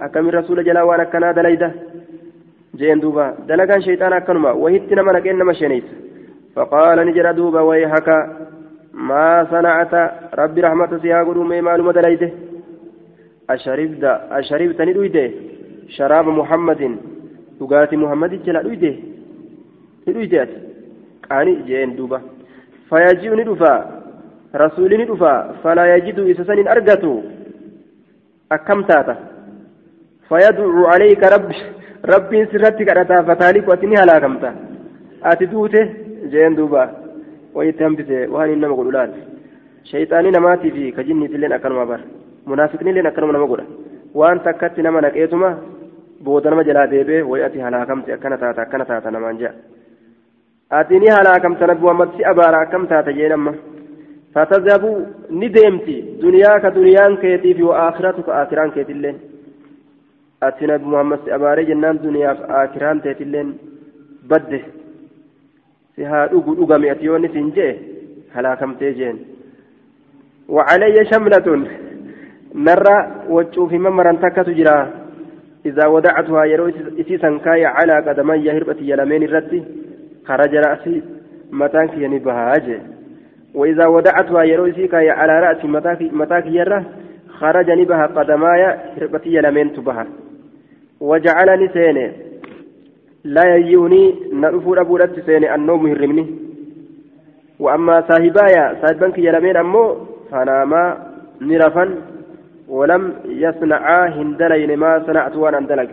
[0.07, 1.71] akkamiin rasuula jalaa waan akkanaa dalayda
[3.49, 5.95] dalagaan shayxaana akkanuma wahitti nama naqeen nama sheneysa
[6.55, 8.19] faqaala ni jedha duuba way haka
[8.97, 9.95] ما صنعت
[10.35, 12.31] ربي رحمة سيها قدوم معلومة دليته
[13.51, 15.31] أشربت أشربت ندويته
[15.89, 16.97] شراب محمد
[17.61, 18.95] تقاتي محمد جل دويته
[20.07, 20.57] ni dhujaati
[21.29, 22.21] qaanii jeen duuba.
[22.91, 23.79] Fayaji'u ni dhufaa
[24.53, 27.23] rasuulli ni dhufaa falaa yajidu isa san hin argatu
[28.57, 29.17] akkam taata?
[30.29, 31.57] Fayaduu calayka rabbi
[32.13, 34.53] rabbiin sirratti kadhataa fataaliku ati ni halaakamta.
[35.23, 35.81] Ati duute
[36.33, 36.83] jeen duuba.
[37.55, 39.13] Wayitti hambise waan hin nama godhu laal
[39.91, 42.03] shayxaanii namaatii fi kajinniitilleen akkanuma bara.
[42.47, 43.65] Munaafiqniilleen akkanuma nama godha.
[44.15, 45.51] Waan takkatti nama naqeetuma
[46.25, 49.53] booda nama jalaa deebi'e wayi ati halaakamte akkana taata akkana taata namaan ja'a
[52.17, 53.53] si abaara akkam taata jeen amma
[54.35, 59.17] fatadhabuu ni deemti duniyaa ka duniyaan keetiif wa aakhiratu ka aakhiraan keetilleen
[60.41, 63.55] ati nabi muhammad si abaaree jennaan duniyaaf aakhiraan teetilleen
[64.29, 64.61] badde
[65.95, 67.73] si haa dhugu dhugame ati yoonni siin jee
[68.35, 69.19] halaakamtee jeen
[70.49, 71.47] وعلي شملة
[72.55, 72.97] نرى
[73.29, 74.79] وجوف ممرا تكت جرا
[75.67, 76.67] إذا ودعتها يرو
[77.01, 79.53] إسيسا كاي على قدمي هربة يلمين الرد
[80.27, 81.03] خرج رأسي
[81.53, 82.81] متاك ينبهاج
[83.55, 85.65] وإذا ودعتها يرو إسيكا على رأس
[86.13, 86.85] متاك, يره
[87.39, 88.63] خرج نبها قدماي
[88.97, 90.07] هربة يلمين تبها.
[91.01, 92.13] وجعلني سيني.
[93.25, 96.27] لا يجيوني نرفو أبو رت سيني النوم هرمني.
[97.61, 99.97] وأما صاحبايا صاحبانك يلمين أمو
[100.31, 100.83] فناما
[101.41, 101.95] نرفا
[102.69, 105.91] ولم يصنعا هندلين ما صنعت وأنا اندلق.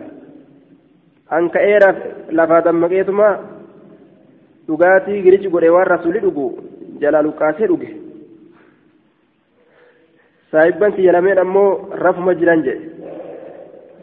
[1.32, 1.90] أنك إيرا
[2.30, 3.53] لفا دمقيتما
[4.68, 6.46] dhugaatii girichi godhe waan rasuli dhugu
[7.00, 7.90] jalaa luqqaasee dhuge.
[10.50, 11.70] Saahibban kiyya lameen ammoo
[12.04, 12.94] rafuma jiran jedhe.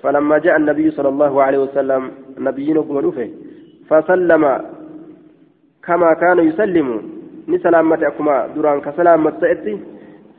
[0.03, 3.11] فلما جاء النبي صلى الله عليه وسلم نبيين وقم
[3.89, 4.43] فسلم
[5.83, 7.01] كما كان يسلم
[7.47, 9.79] نسلامة أكما دران كسلامة سأتي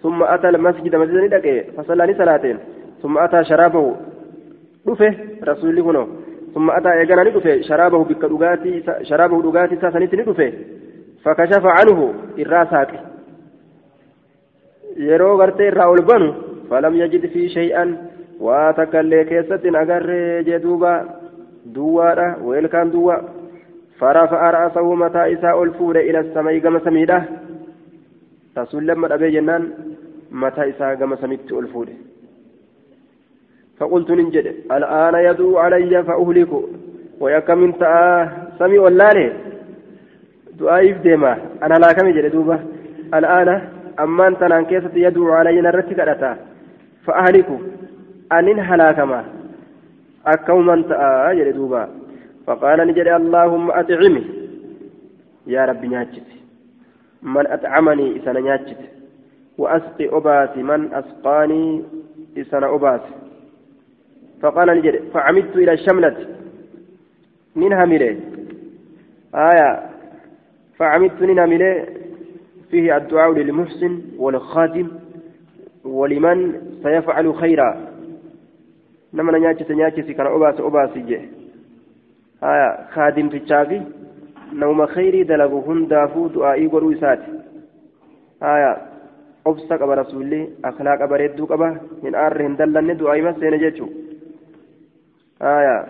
[0.02, 2.58] ثم أتى المسجد مسجد ندقى فصلى نسلاتين
[3.02, 3.96] ثم أتى شرابه
[4.86, 6.08] دفه رسول الله
[6.54, 10.52] ثم أتى إيقانا ندفه شرابه بك دقاتي شرابه دقاتي ساسنيت ندفه
[11.24, 11.98] فكشف عنه
[12.38, 12.90] الراسات
[14.96, 16.28] yeroo gartee irraa ol banu
[16.68, 17.90] falam yajid fi shay'an
[18.46, 20.92] waa takka illee keessatti hin agarree jee duuba
[21.76, 23.16] duwwaadha weelkaan duwwa
[24.00, 27.18] farafa'a ra'asahu mataa isaa ol fuudhe ila samii gama samiidha
[28.56, 29.64] rasuul lamma dhabee jennaan
[30.44, 31.96] mataa isaa gama samitti ol fuudhe
[33.82, 34.46] فقلت ننجد.
[34.72, 36.52] الآن يدعو علي فأهلك
[37.20, 39.32] ويكم من تآه سمي والله
[40.58, 42.58] دعاء ديما أنا لا كم جد دوبة.
[43.14, 43.48] الآن
[44.00, 46.36] أما أنت نان كيسة يدعو علي نرتك أتا
[47.04, 47.48] فأهلك
[48.32, 49.24] أنين هلاكما.
[50.26, 51.88] أكوم من تآه جد دوبة.
[52.46, 54.24] فقال نجد اللهم أطعمي.
[55.46, 56.28] يا ربي ناجت.
[57.22, 58.80] من أطعمني إسانا ناجت.
[59.58, 60.62] وأسقي أباسي.
[60.62, 61.82] من أسقاني
[62.38, 63.21] إسانا أباسي.
[64.42, 66.16] فقال نجد فعمدت إلى الشملة.
[67.56, 68.16] منها ملي
[69.34, 69.90] آية.
[70.78, 71.86] فعمدت منها ملي
[72.70, 74.88] فيه الدعاء للمحسن والخادم
[75.84, 76.38] ولمن
[76.82, 77.70] سيفعل خيرا.
[79.14, 81.20] نما نياتي نياتي كان أباس أباس جي
[82.42, 82.86] آية.
[82.94, 83.82] خادم في الشافي
[84.52, 87.32] نوم خيري دلغو هندافو دعائي قروا ساتي
[88.42, 88.92] آية.
[89.44, 91.68] obsa qaba rasuulli akhlaaqa bareedduu qaba
[92.02, 93.88] hin aarre hin dallanne du'aayima seene jechuu
[95.41, 95.85] آية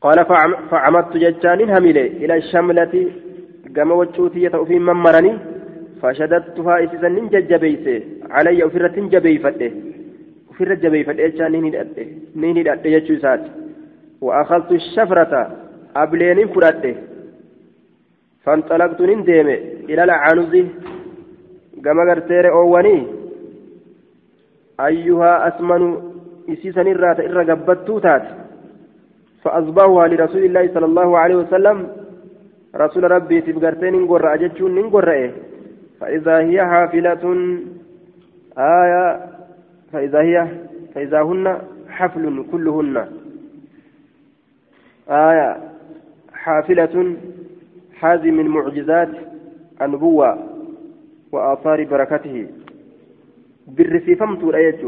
[0.00, 0.24] قال
[0.70, 3.10] فعمدت ججان هميلي إلى الشملة
[3.76, 5.38] كما وجوتي في من مرني
[6.02, 7.96] فشددتها إسسا ننججبيسي
[8.30, 9.72] علي أفرة جبيفته
[10.50, 11.52] أفرة جبيفته جان
[12.36, 13.42] نيني دأته يجوسات
[14.20, 15.32] وأخذت الشفرة
[15.96, 16.94] أبلين فرته
[18.44, 19.48] فانطلقت نندم
[19.90, 20.54] إلى العنز
[21.84, 23.06] كما قرتير أواني
[24.80, 25.82] أيها أسمن
[26.49, 28.25] إسيسن الرات إر قبتو تات
[30.07, 31.87] لرسول الله صلى الله عليه وسلم
[32.75, 35.31] رسول ربي تبقرتين نقر أجتشون نقر إيه
[35.99, 37.23] فإذا هي حافلة
[38.57, 39.25] آية
[39.93, 40.47] فإذا هي
[40.95, 41.57] فإذا هن
[41.89, 43.07] حفل كلهن
[45.09, 45.57] آية
[46.33, 47.15] حافلة
[48.01, 49.09] هذه من معجزات
[49.81, 50.39] النبوة
[51.31, 52.47] وآثار بركته
[53.67, 54.81] بالرسيفمت الآية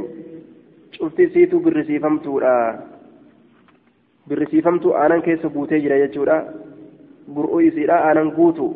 [1.00, 2.54] cufti siitu birrisiifamtuudha
[4.30, 6.38] birrisiifamtuu aanan keessa guutee jira jechuudha
[7.34, 8.70] bur'uu isiidha aanan guutu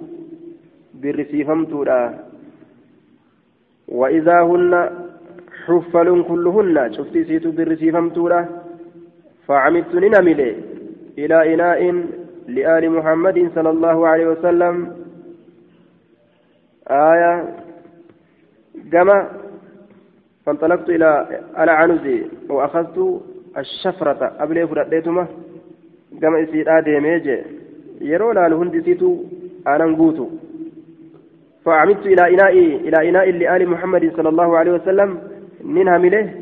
[1.02, 2.02] birrisiifamtuudha
[3.92, 4.90] وإذا هن
[5.66, 8.50] حفل كلهن شفتي سيتو برسيفمتورة
[9.48, 10.56] فعمدت ننملي
[11.18, 11.82] إلى إناء
[12.48, 14.76] لآل محمد صلى الله عليه وسلم
[16.88, 17.34] آية
[18.92, 19.41] كما
[20.46, 22.18] فانطلقت إلى على عنزي
[22.50, 23.22] وأخذت
[23.58, 24.22] الشفرة.
[24.40, 25.28] أبلي فرديتما
[26.22, 27.38] كما يصير آدي ميجي
[28.02, 29.12] يرون على هندسيتو
[29.68, 30.28] أنا نقوتو.
[31.66, 32.54] فعمدت إلى إناء
[32.88, 35.10] إلى إناء لآل محمد صلى الله عليه وسلم.
[35.64, 36.34] منها مله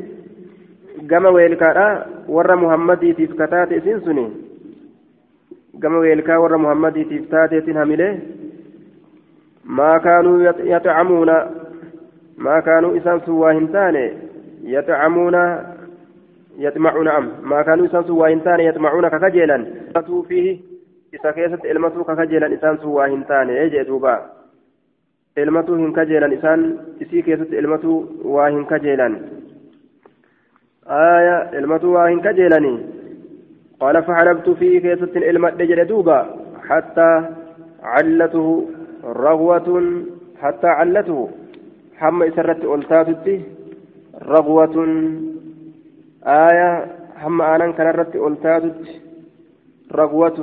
[1.10, 4.26] كما ويلكا ور محمد تفكتات سنسني
[5.82, 7.84] كما ويلكا ور محمد تفتات تنها
[9.64, 11.30] ما كانوا يطعمون
[12.40, 13.96] ما كانوا إسان سوى هنتان
[14.64, 15.36] يطعمون
[16.58, 17.28] يطمعون أم.
[17.42, 19.66] ما كانوا إسان سوى هنتان يطمعون ككجيلا
[20.28, 20.58] فيه
[21.14, 23.48] إسا كيست إلمتو ككجيلا إسان سوى هنتان.
[23.48, 24.16] يجي دوبا.
[25.38, 29.08] إلمتو هن كجيلا إسان إسي كيست إلمتو واهن كجيلا
[30.88, 32.74] آية إلمتو واهن كجيلاني
[33.80, 35.52] قال فحلبت فيه كيست إلمت.
[35.54, 36.20] دجل دوبا.
[36.68, 37.10] حتى
[37.82, 38.68] علته
[39.04, 39.68] رغوة
[40.42, 41.28] حتى علته
[42.00, 43.36] حم إسرت ألتاتتي
[44.34, 44.76] رغوة
[46.26, 46.70] آية
[47.22, 49.00] حم آنان كان رت ألتاتتي
[50.00, 50.38] رغوة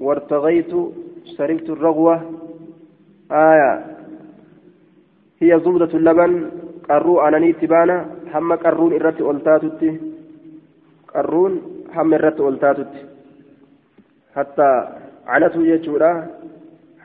[0.00, 0.72] وارتغيت
[1.36, 2.16] شربت الرغوة
[3.32, 3.72] آية
[5.40, 6.32] هي زبدة اللبن
[6.88, 7.96] قرو أناني تبانا
[8.32, 9.90] حم قرون إرت ألتاتتي
[11.14, 11.52] قرون
[11.94, 13.02] حم إرت ألتاتتي
[14.36, 14.70] حتى
[15.26, 16.12] علته يجورا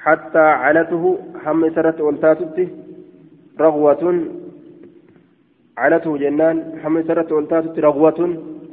[0.03, 1.03] حتى علته
[1.43, 2.65] حم إسرت ألتاتتي
[3.60, 4.04] رغوة
[5.78, 8.20] علته جنان حم إسرت ألتاتتي رغوة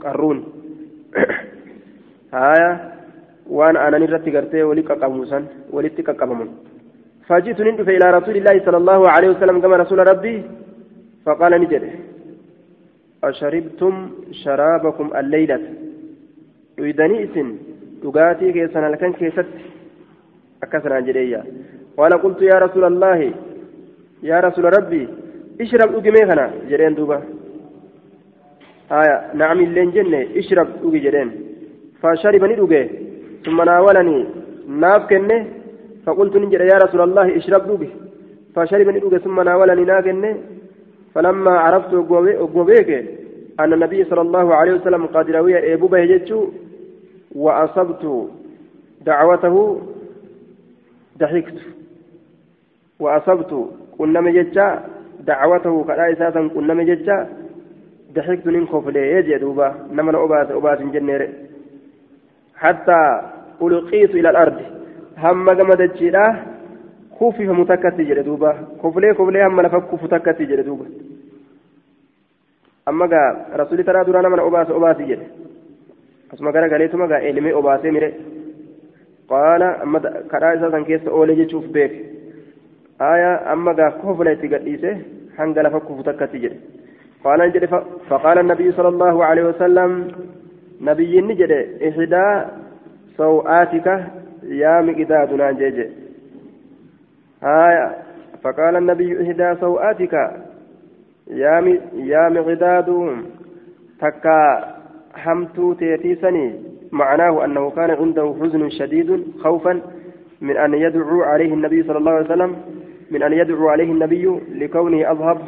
[0.03, 0.39] قرون.
[2.35, 2.93] هايا
[3.51, 5.43] waan aanan irratti gartee wali qaqqabuusan
[5.75, 6.51] walitti qaqqabaman
[7.29, 10.37] فجئت ندف إلى رسول الله صلى الله عليه وسلم كما رسول ربي
[11.25, 11.85] فقال نجد
[13.25, 13.95] أشربتم
[14.43, 15.61] شرابكم الليلة؟
[16.79, 17.49] يدني إسن
[18.03, 19.49] تقاتي كيسان لكن كيست
[20.63, 21.41] أكسنا جريا
[21.97, 23.19] قال قلت يا رسول الله
[24.23, 25.09] يا رسول ربي
[25.61, 27.23] اشرب أجميخنا جرين دوبا.
[28.93, 31.29] آية نعم اللين جنة اشرب أجي جرين
[32.01, 32.83] فشرب ندوغي
[33.45, 34.19] ثم ناولني
[34.69, 35.47] ناف كنة
[36.05, 37.91] فقلت نجد يا رسول الله اشرب دوغي
[38.55, 40.33] فشرب ندوغي ثم ناولني ناكنه
[41.15, 41.93] فلما عرفت
[42.43, 42.91] وقوبيك
[43.61, 46.41] أن النبي صلى الله عليه وسلم قد روي إبو بهجتشو
[47.35, 48.03] وأصبت
[49.07, 49.57] دعوته
[51.19, 51.59] ضحكت.
[53.01, 53.53] وأصبت
[53.99, 54.67] كنا مجتشا
[55.21, 57.17] دعوته كلا إساسا كنا مجتشا
[58.15, 61.23] ضحكت ننكف ليه يجي دوبا نمن أبات أبات جنير
[62.57, 63.01] حتى
[63.63, 64.59] ألقيت إلى الأرض
[65.19, 66.27] هم جمد الجيرة
[67.19, 68.51] كوفي فمتكتي جل دوبا
[68.83, 70.87] كفلي كفلي هم لفك كفتكتي جل دوبا
[72.89, 73.23] أما جا
[73.61, 75.23] رسول ترى درانا من أباس أباس جل
[76.35, 78.13] أسمع كذا قالت ما جا إلمي أباس ميري
[79.29, 79.99] قال أما
[80.31, 82.12] كرا إساسا كيس أولي جتشوف بيك
[83.11, 84.95] آية أما جا كفلي تقديسه
[85.37, 86.55] حنق لفك كفتكتي جل
[87.25, 87.41] قال
[88.09, 89.91] فقال النبي صلى الله عليه وسلم
[90.81, 91.53] نبي نجد
[91.89, 92.27] إحدى
[93.17, 93.87] سوآتك
[94.63, 95.79] يا مقداد نانجيج
[97.43, 97.87] هايا
[98.43, 100.15] فقال النبي إحدى سوآتك
[102.07, 102.89] يا مقداد
[104.01, 104.41] تكا
[105.15, 106.47] حمت تيتيسني
[106.93, 109.81] معناه أنه كان عنده حزن شديد خوفا
[110.41, 112.57] من أن يدعو عليه النبي صلى الله عليه وسلم
[113.13, 115.39] من أن يدعو عليه النبي لكونه أذهب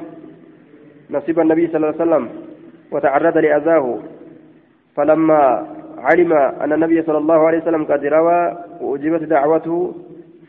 [1.10, 2.28] نصيب النبي صلى الله عليه وسلم
[2.92, 3.98] وتعرض لأذاه.
[4.96, 5.66] فلما
[5.98, 9.94] علم أن النبي صلى الله عليه وسلم قد روى وأجيبت دعوته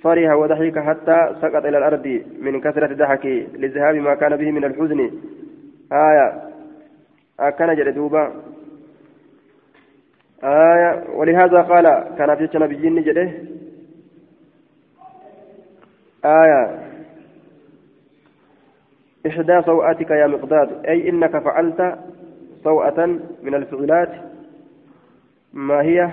[0.04, 5.12] فرح وضحك حتى سقط إلى الأرض من كثرة ضحك لذهاب ما كان به من الحزن.
[5.92, 6.42] آية.
[7.40, 8.32] أكن جلدوبا
[10.44, 11.04] آية.
[11.16, 11.86] ولهذا قال
[12.18, 13.32] كان في نبي نجده
[16.26, 16.86] آية.
[19.28, 20.86] إحدى سوءاتك يا مقداد.
[20.86, 22.00] أي إنك فعلت
[22.64, 23.06] سوءة
[23.44, 24.10] من الفعلات
[25.54, 26.10] ما هي؟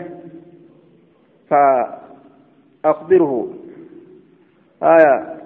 [2.83, 3.49] فأخبره.
[4.83, 5.37] آية.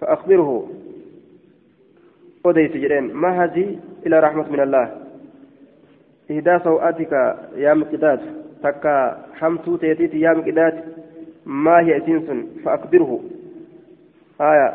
[0.00, 0.68] فأخبره.
[2.44, 4.98] وديت جرين ما هذه إلى رحمة من الله؟
[6.30, 8.20] إهدى سوءاتك يا مقداد.
[8.62, 10.84] تكا حمتو تيتيت يا مقداد.
[11.46, 13.20] ما هي سنسن فأخبره.
[14.40, 14.74] آية.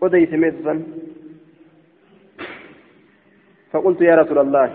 [0.00, 0.82] وديت ميتسن
[3.72, 4.70] فقلت يا رسول الله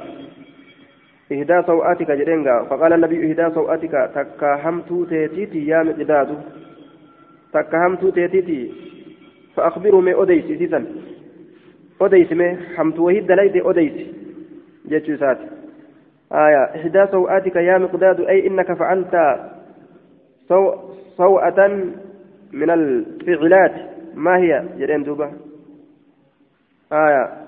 [1.32, 2.64] إهدى سوءاتك جرينغا.
[2.64, 6.30] فقال النبي إهدى سوءاتك تكاهمتو تيتيتي يا مقداد.
[7.54, 8.72] تكاهمتو تيتيتي.
[9.56, 10.86] فأخبره من أديسي سيسن.
[12.02, 14.14] أديسي من حمت وهيد دليت أديسي
[14.88, 15.38] جيتشو سات
[16.32, 19.16] آية إهدى سوءاتك يا مقداد أي إنك فعلت
[20.50, 20.76] سو
[21.18, 21.60] سوءة
[22.54, 23.76] من الفعلات.
[24.16, 25.32] ما هي؟ جرين دوبا
[26.92, 27.47] آية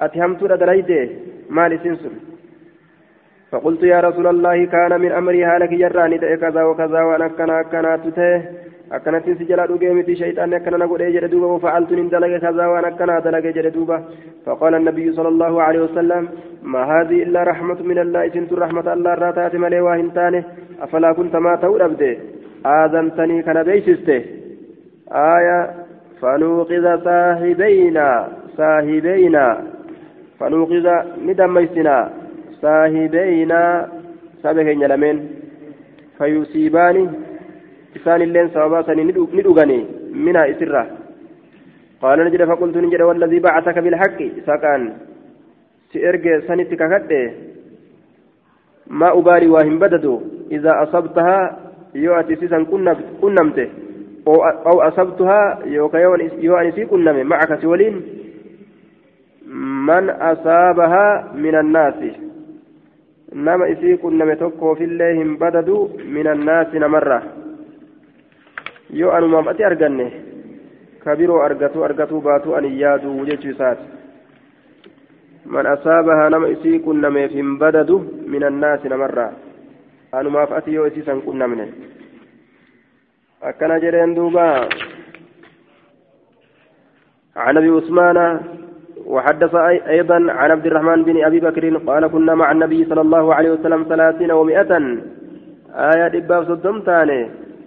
[0.00, 0.90] أتهمت دليت
[1.50, 2.14] مال سنسن
[3.50, 8.42] فقلت يا رسول الله كان من أمري هالك جراني كذا وكذا وأنا كنا كنا تته
[8.92, 13.68] أكنت سجلا دوغيمتي شيطان أكنا نقول إيه دوبا وفعلت من دلق كذا وأنا كنا دلق
[13.76, 13.98] دوبا
[14.46, 16.22] فقال النبي صلى الله عليه وسلم
[16.62, 20.40] ما هذه إلا رحمة من الله إسنت رحمة الله راتات ملي واهنتاني
[20.84, 22.12] أفلا كنت ما تود أبدي
[22.66, 24.20] آذنتني كان بيسسته
[25.36, 25.58] آية
[26.20, 28.08] فنوقظ صاحبينا
[28.56, 29.46] صاحبينا
[30.40, 30.86] فنوقظ
[31.26, 31.96] ندميسنا
[32.62, 33.88] صاحبينا
[34.42, 35.16] سابق يلمين
[36.18, 36.96] فيصيبان
[37.96, 38.48] إسان اللين
[38.86, 39.02] سني
[39.38, 39.78] ندوغني
[40.12, 40.86] منها إسرة.
[42.02, 44.92] قال نجد فقلت نجد والذي بعثك بالحق سكان
[45.92, 47.32] سيرجع سنتك كده.
[48.86, 50.20] ما أبالي وهم بددوا
[50.50, 51.38] إذا أصبتها
[51.94, 52.58] يؤتي إسيسا
[53.22, 53.68] كنمته.
[54.66, 55.58] أو أصبتها
[56.46, 57.22] يو أنسي كنمه.
[57.22, 57.94] معك سولين.
[59.86, 61.06] من أصابها
[61.44, 62.00] من الناس.
[63.32, 67.22] نما إسي كنمه تكو في الله بددوا من الناس نمرة.
[68.90, 70.10] يو أنو مامتي أرغنه
[71.02, 73.78] كبيرو أرغتو أرغتو باتو أن يادو وجيتو سات.
[75.46, 78.00] من أصابها نما إسي كنمه في بددوا
[78.32, 79.32] من الناس نمرة.
[80.14, 81.68] أنو ما فأتي يو إسي سن كنمه
[83.42, 84.68] أكنا جرين دوبا.
[87.36, 88.18] عن أبي عثمان
[89.06, 89.54] وحدث
[89.88, 93.86] أيضا عن عبد الرحمن بن أبي بكر قال كنا مع النبي صلى الله عليه وسلم
[93.88, 94.72] ثلاثين ومائة
[95.92, 97.20] آية إباب صدم تاني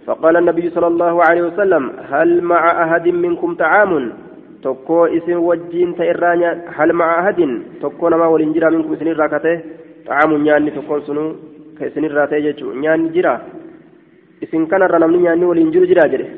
[0.06, 4.12] فقال النبي صلى الله عليه وسلم هل مع أحد منكم طعام
[4.58, 6.34] irraa
[6.76, 9.52] hal maca ahadin tokko nama waliin jira minkum isinirraa kate
[10.08, 11.24] xaamun nyaanni tokkoon sunu
[11.78, 13.32] ka isinirraa ta'e jechuu nyaanni jira
[14.42, 16.28] isin kanarra namni nyaanni waliin jiru jira jedhe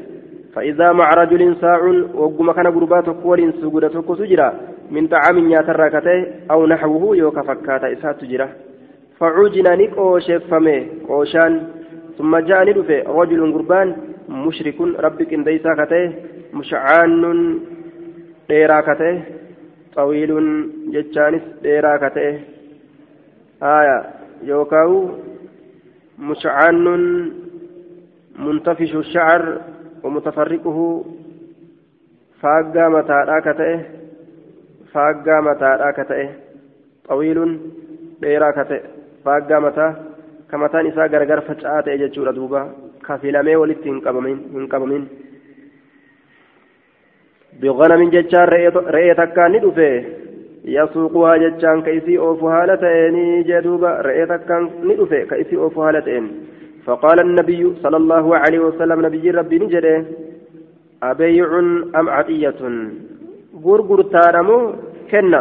[0.54, 1.80] فإذا مع رجل ساع
[2.14, 4.48] وقم كان قربات كول سجود تكو سجرا
[4.90, 8.48] من طعام نياتر كته أو نحوه يوكا فكاتا إسات تجرا
[9.18, 11.52] فعوجنا نكوش فمي كوشان
[12.18, 13.96] ثم جاء ندفع رجل قربان
[14.28, 16.12] مشرك ربك إن ديسا كته
[16.54, 17.22] مشعان
[18.48, 19.22] ديرا كته
[19.96, 20.30] طويل
[20.92, 22.40] جتشانس ديرا كته.
[23.62, 23.98] آية
[24.42, 25.08] يوكاو
[26.18, 26.84] مشعان
[28.38, 29.60] منتفش الشعر
[30.04, 31.04] ومتفرقه
[32.40, 32.88] فاقا
[34.95, 36.29] متى راكته فاقا متى راكته
[37.09, 37.59] طويل
[38.21, 38.79] ديرا كته
[39.25, 39.87] فاقا متى
[40.51, 42.61] كمتان إساء غرغر فجأة يجتشور دوبا
[43.07, 45.07] كفلمي ولت هنقبمين
[47.61, 48.45] بغنم جتشان
[48.95, 49.91] رئي تكان ندفه
[50.75, 53.17] يسوقها جتشان كيسي أوفو هالتين
[53.49, 56.25] جدوبا رئي تكان ندفه كيسي أوفو هالتين
[56.85, 60.05] فقال النبي صلى الله عليه وسلم نبي ربي نجري
[61.03, 61.59] أبيع
[61.99, 62.59] أم عطية
[63.64, 64.58] غرغر تارمو
[65.10, 65.40] كنا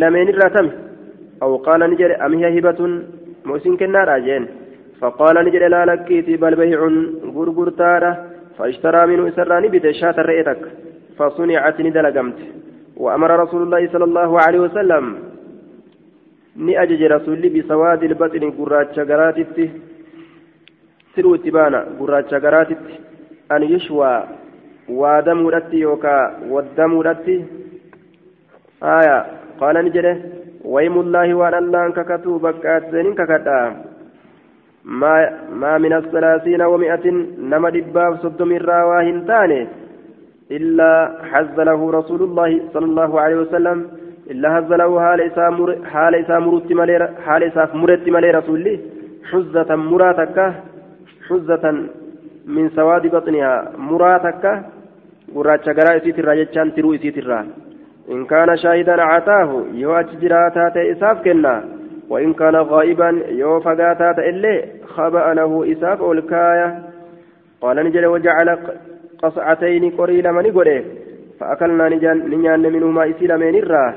[0.00, 0.66] لمن الراتم
[1.42, 2.80] أو قال نجري أم هي هبة
[3.48, 4.44] موسين كنا راجين
[5.00, 6.80] فقال نجري لا لكيتي بل بيع
[7.36, 8.12] غرغر تارة
[8.56, 10.62] فاشترى منه إسراني بتشات رئيتك
[11.16, 12.38] فصنعت ندلقمت
[13.02, 15.04] وأمر رسول الله صلى الله عليه وسلم
[17.08, 19.70] rasulli bisawaadi ilbaxini gurraacha garaatitti
[21.14, 23.00] siruu itti baana gurraacha garaatitti
[23.48, 24.41] an yushwaa.
[24.88, 27.44] Waadamuudhatti yookaa waddamuudhatti
[28.80, 29.26] aya
[29.60, 30.14] qaala ni jedhe
[30.64, 33.58] waymullaahi waan allaan kakatuu bakkaatsenin kakadha
[34.84, 39.68] maa min asalaasiina wami'atin nama dhibbaaf soddomirraa waa hin taane
[40.58, 43.84] illaa hazza lahu rasuulullaahi sala allaahu alehi wasalam
[44.34, 48.74] illaa hazza lahu haala isaa murutti malee haala isaaf muretti malee rasulli
[49.30, 50.46] xuzzatan muraa takka
[52.42, 54.62] حزة من سواد بطنها مراتك
[55.34, 57.46] قراش قراء سيترا جتشان ترو سيترا
[58.10, 61.64] إن كان شاهدا عتاه يو أججراتات إساف كنا
[62.08, 66.78] وإن كان غائبا يو فقاتات إلي خبأ له إساف الكاية
[67.60, 68.58] قال نجل وجعل
[69.22, 70.84] قصعتين قريل من قريه
[71.40, 73.94] فأكلنا نجان منهما إسيل من الراه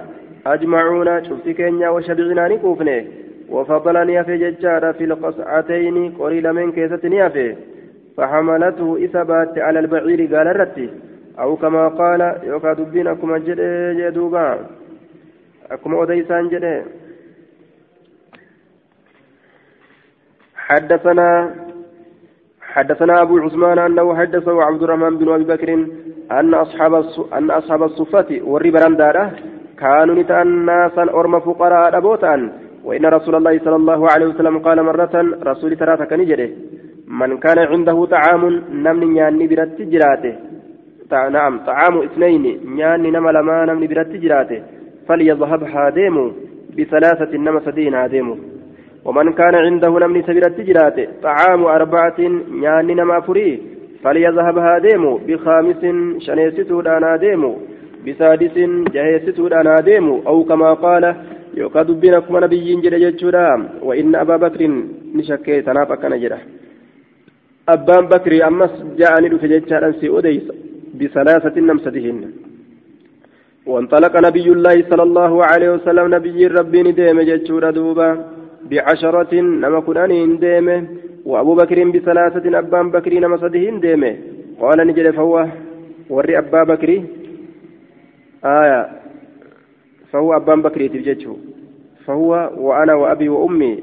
[0.48, 3.06] أجمعون شفت كينيا وشبغنا نكوفنه
[3.50, 7.56] وفضلني في ججارة في القصعتين قريل من كيستني في
[8.18, 10.90] فحملته إثبات على البعير قال الرتي.
[11.40, 14.60] أو كما قال يوكا دبين أكما جدي جدوبا.
[15.72, 16.82] أكما أديسان جدي
[20.56, 21.56] حدثنا
[22.62, 25.70] حدثنا أبو عثمان أنه حدثه عبد الرحمن بن أبي بكر
[26.32, 26.94] أن أصحاب
[27.34, 29.32] أن أصحاب الصفة والربران داره
[29.80, 32.52] كانوا نتأناسا ناسا أرم فقراء أبوتان
[32.84, 36.50] وإن رسول الله صلى الله عليه وسلم قال مرة رسول ثلاثة كنجره
[37.08, 40.34] من كان عنده طعام نمن نياني برت جراته.
[41.12, 44.62] نعم طعام اثنين نياني نما لما نمن برت جراته.
[45.08, 46.32] فليذهب هاديمو
[46.78, 48.36] بثلاثة نما سدين هاديمو.
[49.06, 52.20] ومن كان عنده نمن سبرت جراته طعام أربعة
[52.62, 53.62] نياني نما فري
[54.04, 55.84] فليذهب هاديمو بخامس
[56.26, 57.52] شنيستو دانا ديمو
[58.06, 58.56] بسادس
[58.94, 61.16] جهيستو دانا ديمو أو كما قال
[61.56, 63.44] yookaan dubbiin akkuma nabiyyiin jedhe jechuudha
[63.88, 64.76] wa'inna abbaa bakriin
[65.16, 66.18] ni shakkee tanaaf akkana
[67.68, 70.54] abbaan bakrii ammas ja'anii dhufe jechaadhaan si odeysa
[71.00, 72.20] bisalaasatin namsatihin
[73.66, 78.10] وانطلق نبي الله صلى الله عليه وسلم نبي ربي نديم جتشورا دوبا
[78.70, 80.78] بعشرة نما كنانين ديمه
[81.26, 84.12] وأبو بكر بثلاثة أبان بكر نما صدهين ديمه
[84.62, 85.36] قال نجد فهو
[86.10, 86.90] وري أبا بكر
[88.46, 88.82] آية
[90.12, 91.38] فهو أبان بكر تبجته
[92.06, 93.74] فهو وأنا وأبي وأمي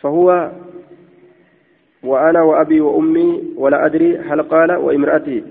[0.00, 0.50] فهو
[2.02, 5.42] وأنا وأبي وأمي ولا أدري هل قال وامرأتي.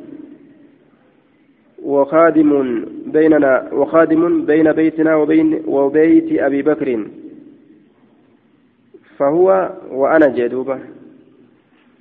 [1.84, 7.08] وخادم بيننا وخادم بين بيتنا وبين وبيت أبي بكر.
[9.18, 10.80] فهو وأنا جدوبة.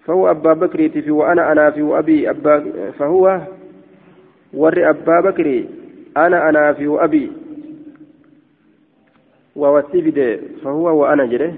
[0.04, 3.40] فهو أبا بكر في وأنا أنا في وأبي أبا فهو
[4.54, 5.64] ور أبا بكر.
[6.16, 7.32] أنا أنا في وأبي.
[9.56, 11.54] ووتفد فهو وأنا جده.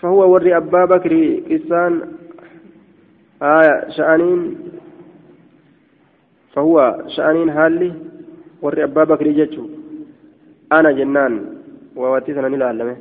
[0.00, 2.00] فهو ور أبا بكر إسان
[3.42, 4.56] آية شأنين
[6.52, 7.92] فهو شأنين هالي
[8.62, 9.64] ور أبا بكر جتشو.
[10.72, 11.34] أنا جنان
[11.96, 12.96] ووتفنا نلعلمه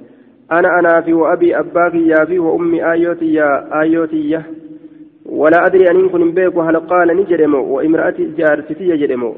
[0.51, 4.43] أنا أنا في وأبي أباك يا في وأمي آيوتي يا آيوتي يا.
[5.25, 9.35] ولا أدري أن يكون بيك هل قال نجرمو وامرأتي جارتي يجرمو.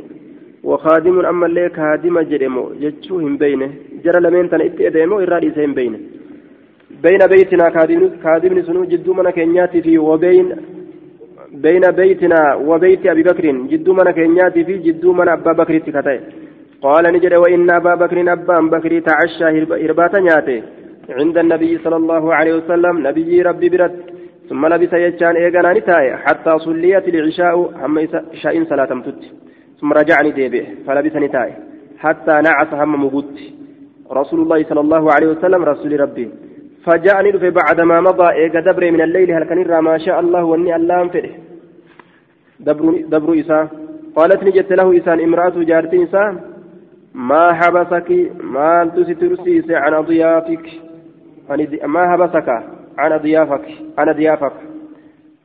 [0.63, 3.69] وخادم أما ليك هادم جرمو جتشوهم بينه.
[4.03, 5.99] جرى لمن تن اتئدمو إرادي سين بينه.
[7.03, 7.69] بين بيتنا
[8.23, 10.47] خادم سنو جدو من كينياتي في وبين
[11.63, 13.45] بين بيتنا وبيت أبي بكر.
[13.71, 16.19] جدو من كينياتي في جدو من أبا بكر تكتاي
[16.81, 19.47] قال نجد وإن أبا بكر أبا بكر تعشى
[19.83, 20.57] هرباتا نياتي.
[21.19, 23.95] عند النبي صلى الله عليه وسلم نبي ربي برد.
[24.49, 27.95] ثم لبس يجان إيغانا نتاي حتى صليت العشاء هم
[28.41, 29.21] شاء صلاة متت
[29.79, 31.51] ثم رجعني ديبه فلبس نتاي
[32.03, 33.37] حتى نعس هم مبت
[34.19, 36.27] رسول الله صلى الله عليه وسلم رسول ربي.
[36.85, 40.75] فجاءني في بعد ما مضى إيغا دبر من الليل هل كان ما شاء الله وإني
[40.75, 41.31] اللام فره
[42.59, 43.67] دبر, دبر إساء
[44.15, 46.51] قالت نجت له إسان امرأة جارتي إساء
[47.13, 50.69] ما حبسك؟ ما تسترسيس عن أضيافك.
[51.85, 52.49] ما حبسك؟
[52.97, 53.65] عن أضيافك.
[53.97, 54.53] عن أضيافك.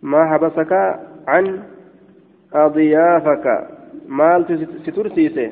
[0.03, 0.73] ما حبسك؟
[1.29, 1.63] عن
[2.55, 3.69] أضيافك.
[4.09, 5.51] مال سترسيسه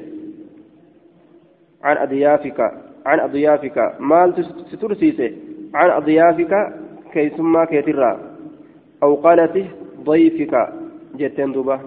[1.85, 2.61] عن أضيافك.
[3.07, 3.95] عن أضيافك.
[4.01, 5.33] مال سترسيسه
[5.75, 6.73] عن أضيافك
[7.13, 8.21] كيسما كيترا.
[9.03, 9.67] أو قالت
[10.05, 10.55] ضيفك
[11.19, 11.81] جتين دوبا.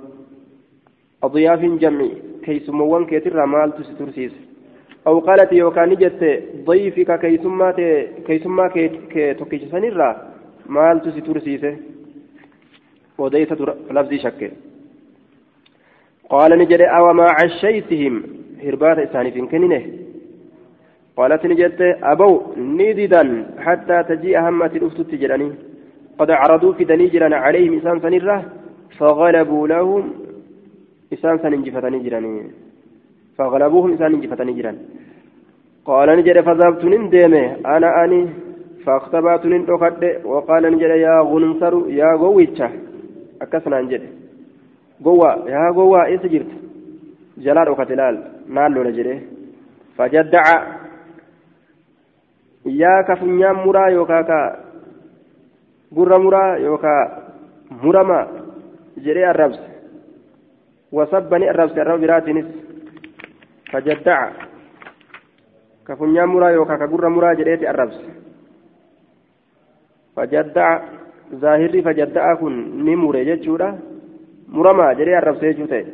[1.23, 2.11] أضياف جمعي
[2.43, 4.41] كيسموان كيترا مال سترسيسه
[5.07, 7.71] أو قالت يوكان جت ضيفك كيسما
[8.27, 8.67] كيسما
[9.13, 10.09] كتوكيش سنرا
[10.69, 11.77] مال تسيتورسيسه
[13.17, 13.51] وديت
[13.91, 14.51] لفظي شك.
[16.29, 18.23] قال نجد أو ما عشيتهم؟
[18.63, 19.83] هربات إساني في كنينه.
[21.17, 22.31] قالت نجد أبو
[22.79, 23.23] نددا
[23.65, 25.49] حتى تجيء همة الأفت تجراني
[26.19, 28.37] قد عرضوا في دنيجرا عليهم إسان سنرة
[28.97, 30.03] فغلبوا لهم
[31.13, 32.33] إسان سننجفتني نجراني
[33.37, 34.77] فغلبوهم إسان انجفتني جران
[35.85, 37.45] قال نجد فذهبت نندمه
[37.75, 38.21] أنا أني
[38.85, 40.01] فاختبأت نندقد
[40.31, 42.67] وقال نجد يا غنصر يا غويتشا
[43.43, 44.03] أكسنا نجد
[45.05, 46.51] غوا يا غوا إيس جرت؟
[47.45, 48.15] جلال وقتلال
[48.55, 49.17] نالو نجده
[49.97, 50.45] فجدع
[52.67, 54.67] يا كفنيا مرا يوكاكا
[55.95, 57.03] gurra muraa yookaa
[57.81, 58.27] murama
[58.99, 59.63] jedhee arrabse.
[60.91, 62.67] Wasabbani arrabse arraba biraatiinis
[63.71, 64.29] فجدع
[65.87, 67.99] كفنيا مرا يوكا كغر مرا جريتي الربس
[70.15, 70.79] فجدع
[71.35, 73.79] ظاهري فجدع كن نمور جتشورا
[74.47, 75.85] مرما جري الربس يجوتي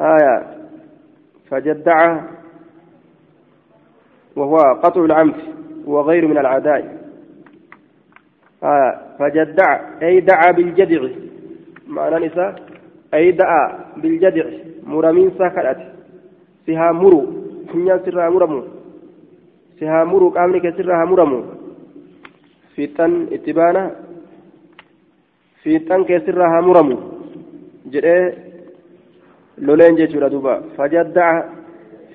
[0.00, 0.34] آية
[1.50, 2.20] فجدع
[4.36, 5.36] وهو قطع العنف
[5.86, 6.96] وغير من العداء.
[8.62, 11.08] آه، فجدع أي دعا بالجدع.
[11.88, 12.62] معنى نساء
[13.14, 14.46] أي دعا بالجدع.
[14.86, 15.80] مرمين ساكرات
[16.66, 17.20] فيها مرو
[17.72, 18.62] كنيا سرها مرمو
[19.78, 21.40] فيها مرو كامل كسرها مرمو
[22.74, 23.84] في تن اتبانا
[25.62, 26.96] في تن كسرها مرمو
[27.92, 28.16] جرى
[29.58, 30.18] لولين جيشو
[30.76, 31.30] فجدع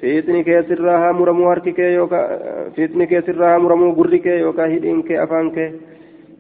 [0.02, 2.30] fiixni kee sirraa haa muramu harki kee yookaan
[2.76, 5.70] fiixni kee sirraa haa muramu gurri kee yookaan hidhiin kee afaan kee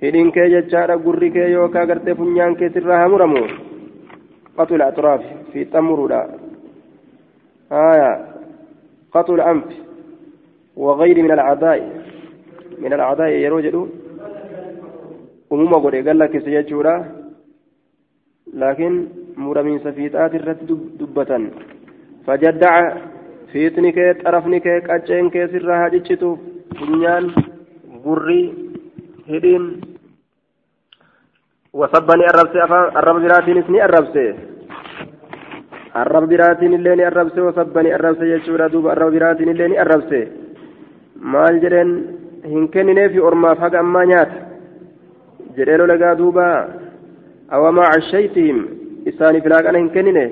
[0.03, 3.43] hidhiin kee jechaadha gurri kee yookaan gartee funyaan kee sirraa haa muramu
[4.57, 5.21] qaxula atraaf
[5.53, 6.21] fiixan muruudha.
[7.71, 8.25] آية
[9.11, 9.63] قطع الأنف
[10.75, 11.79] وغير من الأعداء
[12.79, 13.89] من الأعداء يروجد
[15.51, 16.95] أموما قد قال لك سيجورا
[18.53, 19.07] لكن
[19.37, 20.63] مرمين سفيتات الرت
[20.99, 21.49] دبة
[22.27, 22.73] فجدع
[23.51, 26.39] fiixni kee xarafni kee qacceen kee sirraa haa ciccituuf
[26.79, 27.25] funyaan
[28.03, 28.45] gurrii
[29.31, 29.65] hidhiin
[31.73, 34.23] wasabba ni arrabse afaan arraba biraatiinis ni arrabse.
[35.93, 40.19] Arraba biraatiin illee ni arrabse wasabba ni arrabse jechuudha duuba arraba biraatiin illee ni arrabse.
[41.15, 41.91] Maal jedheen?
[42.51, 44.37] Hin kennineefi ormaaf haga ammaa nyaata.
[45.57, 46.45] Jedhee lolagaa duuba
[47.49, 48.59] awamaa cashaytihim
[49.05, 50.25] isaaniif laaqana hin kennine?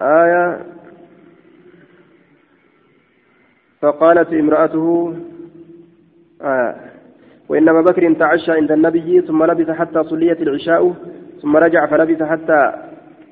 [0.00, 0.48] Aayaa
[3.82, 5.14] فقالت امرأته
[6.42, 6.74] آه
[7.48, 10.94] وإن أبا بكر تعشى عند النبي ثم لبث حتى صليت العشاء
[11.42, 12.72] ثم رجع فلبث حتى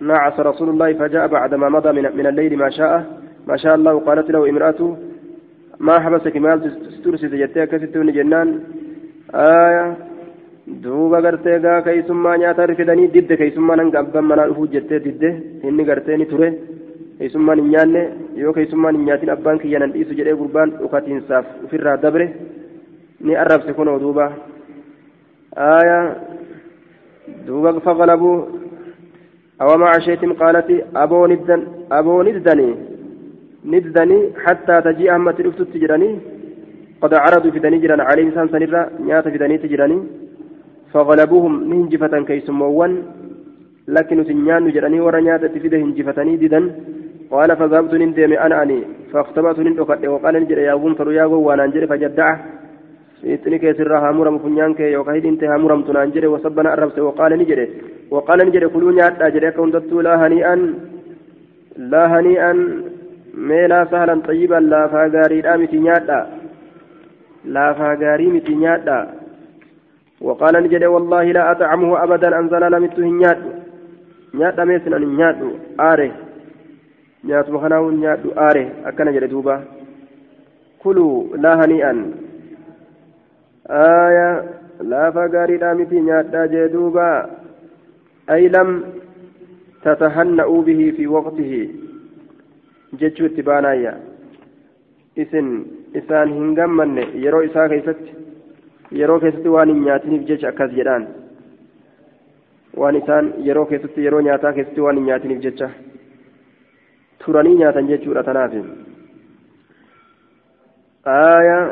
[0.00, 3.04] نعس رسول الله فجاء بعدما مضى من, من الليل ما شاء
[3.46, 4.96] ما شاء الله قالت له امرأته
[5.80, 6.58] ما حبسك؟ مال
[7.04, 8.60] ترسد جتك ستون جنان.
[9.34, 9.96] آية
[10.82, 15.30] duuba gartee gaa keeysummaa nyaata rifidanii didde keeysummaan hanga abbaan manaa dhufuu jettee didde
[15.68, 16.48] inni gartee ni ture
[17.19, 18.01] keeysummaan hin nyaanne
[18.43, 22.27] yoo keeysummaan hin nyaatin abbaan kiyya nan dhiisu jedhee gurbaan dhukatiinsaaf ofirraa dabre
[23.25, 24.27] ni arrabse kunoo duuba
[25.57, 25.99] آية
[27.47, 28.37] دوبا فغلبوا
[29.61, 31.61] أو مع شيء قالت أبو ندن
[31.91, 32.69] أبو ندني
[33.71, 36.11] ندني حتى تجي أما تلفت تجرني
[37.01, 39.97] قد عرضوا في دنيجرا عليه إنسان سنرا نيات في دني تجرني
[40.91, 42.91] فغلبوهم نهنجفة كيسموان
[43.95, 46.59] لكن تنيان جراني ورا نيات تفيد هنجفتني ددا
[47.30, 48.78] قال فذهبت نندم أنا أني
[49.12, 52.34] فاختبأت نندقت وقال نجر يا غنفر يا غوان أنجر فجدعه
[55.14, 57.66] hidhinte haa muramtu naan jedhe wasabbana arrabse waqaala ni jedhe
[58.14, 60.62] waqaala ni jedhe kuluu nyaadhaa jedhe akka hundattuu laa hanii'an
[61.92, 62.58] laa hanii'an
[63.48, 66.24] mee laa sahlan xayyiban laafaa gaariidhaa miti nyaadhaa
[67.56, 69.06] laafaa gaarii miti nyaadhaa
[70.20, 73.40] وقال نجد والله لا أطعمه أبدا أنزل لمت هنياد
[74.34, 75.40] نياد ميسن أن نياد
[77.24, 79.64] آره نياد مخناه نياد آره أكن جد دوبا
[80.82, 82.12] كلوا لا هنيئا
[83.70, 84.44] آية
[84.80, 87.30] لا فقاري دامتي نيادا جدوبا
[88.30, 88.84] أي لم
[89.84, 91.52] تتهنأوا به في وقته
[92.92, 93.94] جتشو اتبانايا
[95.16, 95.48] isin
[95.94, 98.10] isaan hin gammanne yeroo isaa keessatti
[98.98, 101.06] yeroo keessatti waan hin nyaatiniif jecha akkas jedhaan
[102.80, 105.70] waan isaan yeroo keessatti yeroo nyaataa keessatti waan hin nyaatiniif jecha
[107.24, 108.54] turanii nyaatan jechuudha tanaaf.
[111.06, 111.64] Aayaa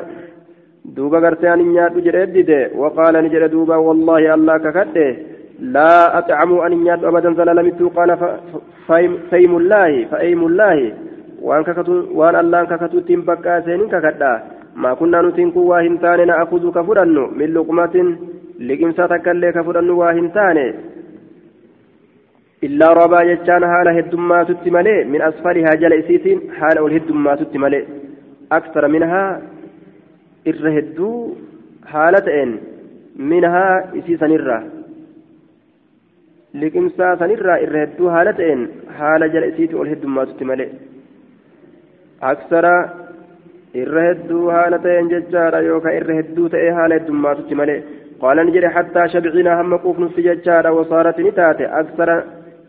[0.97, 5.09] دوبا غرتان نياد جريد وقال نجد دوبا والله الله ككده
[5.75, 8.11] لا أطعم أن نياد أبدا زلالمت قال
[9.31, 10.79] فأيم الله فأيم الله
[11.47, 14.33] وأن ككتو وأن الله ككتو تنبكا سينين ككدا
[14.83, 17.97] ما كنا نتنكو واهنتان نأخذ كفرن من لقمة
[18.69, 20.59] لقمسة تكلي كفرن واهنتان
[22.69, 27.85] illaa robaa jechaan haala heddummaatutti malee min asfalihaa jala isiitiin haala ol heddummaatutti malee
[28.59, 29.29] aksara minhaa
[30.53, 31.15] irra hedduu
[31.93, 32.53] haala ta'een
[33.33, 34.63] minhaa isii sanirraa
[36.61, 38.63] liqimsaa sanirraa irra hedduu haala ta'een
[38.99, 40.71] haala jala isiitii ol heddummaatutti malee.
[42.31, 42.75] Aksara
[43.83, 47.85] irra hedduu haala ta'een jechaadha yookaan irra hedduu ta'ee haala heddummaatutti malee.
[48.23, 51.71] Qaalan jedhe hattaa shabciinaa hamma quufnutti jechaadha wasaarati ni taate.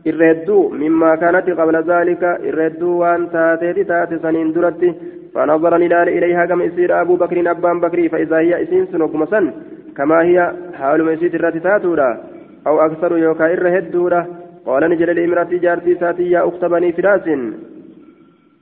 [0.06, 4.91] Irra hedduu mimmaa kaanatti qabla zaalika irra hedduu waan taateeti taate saniin duratti.
[5.34, 9.52] فنظر الهلال إليها كما يصير أبو بكر أبان بكر فإذا هي إسين سنوكما سن
[9.97, 12.20] كما هي حال ما يصير الراتي
[12.68, 14.28] أو أكثر يوكا إر هدورا
[14.66, 17.28] قال نجل الإمرأة جارتي ساتي يا أخت بني فراس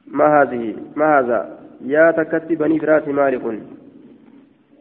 [0.08, 1.40] ما هذه ما هذا
[1.86, 3.42] يا تكتي بني فراس مالك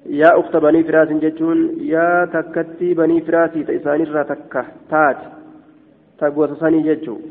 [0.07, 5.21] يا أخت بني فراس جتون يا تكتي بني فراس تيسان الراتكة تات
[6.20, 7.22] تقوى سني جتون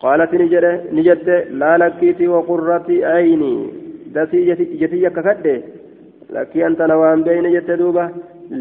[0.00, 0.64] قالت نجد
[0.96, 1.28] نجد
[1.60, 3.54] لا لكيتي وقرتي عيني
[4.14, 5.62] دسي جتي ككده
[6.34, 8.04] لكي أنت نوام بين جت دوبة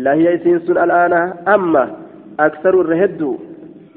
[0.03, 1.13] لا هي سنسن الآن
[1.55, 1.83] أما
[2.39, 3.21] أكثر الرهد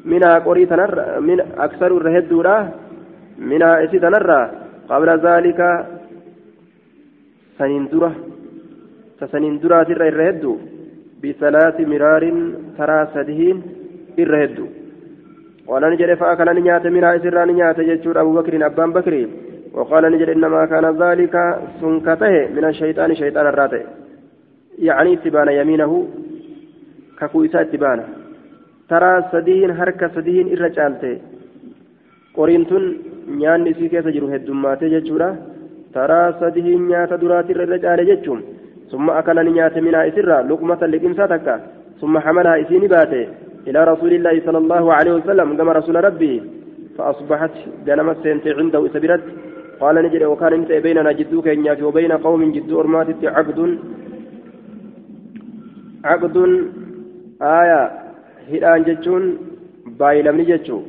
[0.04, 2.56] منها قري تنر من أكثر الرهد را
[3.38, 4.30] منها إسي تنر
[4.90, 5.60] قبل ذلك
[7.58, 8.12] سنين درة
[9.32, 10.44] سنين درة الرهد
[11.22, 12.24] بثلاث مرار
[12.78, 13.56] ترى سدهين
[14.18, 14.58] الرهد
[15.68, 19.14] قال نجد فأكل نيات منها إسرا نيات يجور أبو بكر أبان بكر
[19.76, 21.34] وقال نجد إنما كان ذلك
[21.80, 23.82] سنكته من الشيطان شيطان الراتع
[24.88, 25.92] يعني اتبان يمينه
[27.18, 28.06] ككويسا اتبانه
[28.90, 31.14] ترى سدين حركة سدين إرجالته
[32.36, 32.84] قرينتون
[33.28, 35.28] nyaanni isii keessa jiru heddummaatee jechuudha
[35.94, 38.42] taraa sadihin nyaata duraati irra caale jechuun
[38.90, 41.54] summa akala ni nyaate minaa isirra luqmata liqimsaa takka
[42.00, 43.20] summa hamalaha isii ni baate
[43.67, 46.33] إلى رسول الله صلى الله عليه وسلم كما رسول ربي
[46.97, 47.55] فأصبحت
[47.87, 49.23] جنمت سنتي عنده إسبرت
[49.81, 53.59] قال نجد وكان إنت بيننا جدوك إن وبين قوم جدو أرمات عقد
[56.11, 56.35] عقد
[57.41, 57.81] آية
[58.51, 59.23] هدان جتشون
[59.99, 60.79] بايلمني جتشو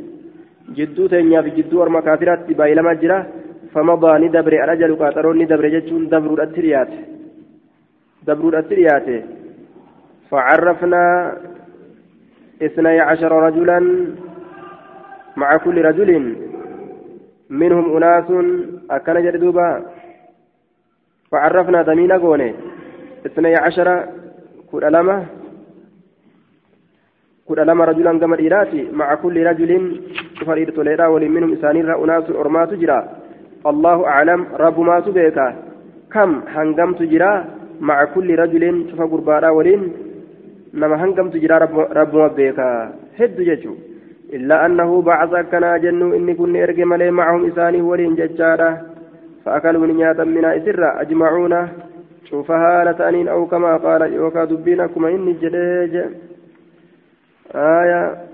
[0.76, 3.18] جدو تنيا في جدو أرما كافرات بايلما جرا.
[3.72, 6.93] فمضى ندبر الأجل قاترون ندبر جتشون دبر الأتريات.
[8.26, 9.09] دبر الأتريات.
[10.31, 11.03] فعرفنا
[12.62, 13.78] اثني عشر رجلا
[15.36, 16.11] مع كل رجل
[17.50, 18.28] منهم أناس
[18.90, 19.68] أكن جردوبا
[21.30, 22.54] فعرفنا دمين قوني
[23.26, 23.88] اثني عشر
[24.70, 25.24] kudha lama
[27.48, 29.84] kudha lama rajulan gama dhiiraati maca kulli rajulin
[30.36, 32.98] cufa dhiirtoleedha waliin minhum isaaniirra unaasun ormaatu jira
[33.70, 35.46] allahu aclam rabbumaatu beeka
[36.14, 37.30] kam hangamtu jira
[37.80, 39.88] maca kulli rajulin cufa gurbaadha waliin
[40.73, 43.77] nama hangamtu jira rabbuma beeka heddu jechu
[44.29, 48.71] إلا أنه بعث كنا جنو إني كن إرجع ملي معهم إساني ولين ججارة
[49.45, 51.55] فأكلوا نياتا من إسرة أجمعون
[52.29, 55.95] شوفها لتانين أو كما قال يوكا دبينكم إني جديج
[57.55, 58.29] آية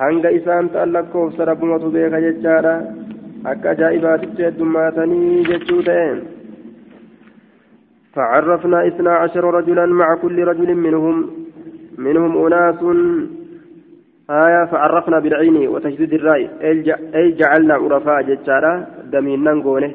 [0.00, 2.74] hanga isaan ta'an lakkoofsa rabbumatu beeka jechaadha
[3.50, 6.39] akka ajaa'ibaatitti heddummaatanii jechuu ta'e
[8.14, 11.30] فعرفنا اثنا عشر رجلا مع كل رجل منهم
[11.98, 12.80] منهم أناس.
[14.30, 16.50] آية فعرفنا بالعين وتشديد الرأي.
[17.14, 19.92] أي جعلنا عرفاء جتشارا؟ دمينا نقونه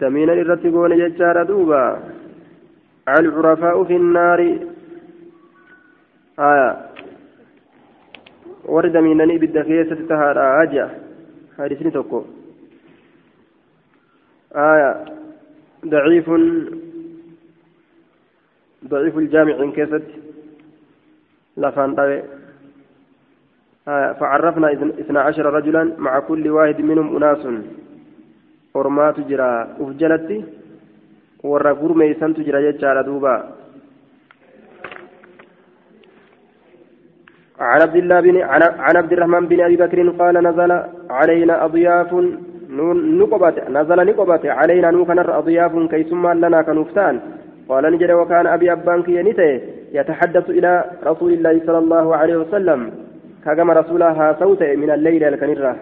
[0.00, 1.84] دمينا الرتقون جتشارا دوبا.
[3.08, 4.40] العرفاء في النار.
[6.38, 6.70] آية.
[8.64, 10.86] ورد دمينني بالدخية ستهارا أجا
[11.58, 12.24] حديثني توكو.
[14.56, 15.17] آية.
[15.86, 16.30] ضعيف
[18.88, 20.02] ضعيف الجامع إن كيست
[23.88, 27.42] آه، فعرفنا إثنا عشر رجلا مع كل واحد منهم أناس.
[28.76, 29.76] أرمات جرا.
[29.80, 30.44] أفجلت
[31.42, 33.36] ورقور ميسان تجرى ججار دوبا.
[37.60, 40.72] عن عبد الله بن عن عبد الرحمن بن أبي بكر قال نزل
[41.10, 42.10] علينا أضياف
[42.68, 47.20] نزل نقبت علينا نوكنر اضياف كيسما لنا كنفتان
[47.68, 49.60] قال نجد وكان أبي ابان كينيته
[49.92, 52.90] يتحدث إلى رسول الله صلى الله عليه وسلم.
[53.44, 55.76] كما رسولها صوت من الليل الكنرة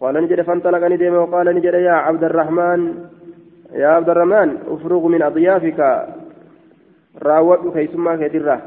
[0.00, 2.94] قال نجد فانطلق ندم وقال نجد يا عبد الرحمن
[3.72, 5.80] يا عبد الرحمن افرغ من أضيافك.
[7.22, 8.60] راوت كيسما كيترة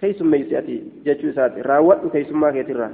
[0.00, 0.76] كيسما يسيأتي
[1.06, 1.60] جتشو ساتي.
[1.60, 2.90] راوت كيسما كيترة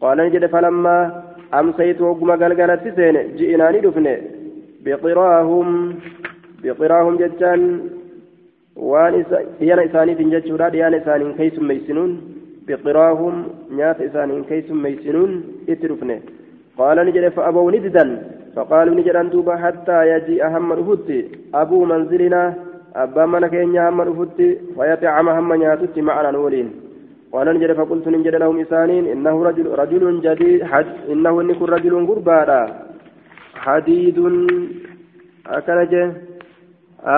[0.00, 1.22] قال نجد فلما
[1.54, 4.06] أمسيت وقم قلقلت سين جئنا ندفن
[4.84, 5.68] بقراهم
[6.62, 7.80] بقراهم جتان.
[8.76, 9.24] وان
[9.60, 12.10] ديانا إساني تنجتشو ديانا إساني كيسما يسنون
[12.68, 13.34] بقراهم
[13.76, 15.30] نيات إسانين كيس ميسنون.
[15.68, 16.20] اترفنه
[16.78, 18.04] قال نجد فأبوا نددا
[18.56, 21.10] فقالوا نجد أن توبا حتى يجي أهم الأفت.
[21.54, 22.54] أبو منزلنا
[22.96, 24.40] أبا من كين أهم الأفت.
[24.76, 26.68] ويطعم هم نياتت معنا نولين.
[27.32, 32.60] قال نجد فقلت نجد لهم إسانين إنه رجل رجل جديد حد إنه إنك رجل قربانا
[33.64, 34.18] حديد
[35.46, 36.12] أكنجه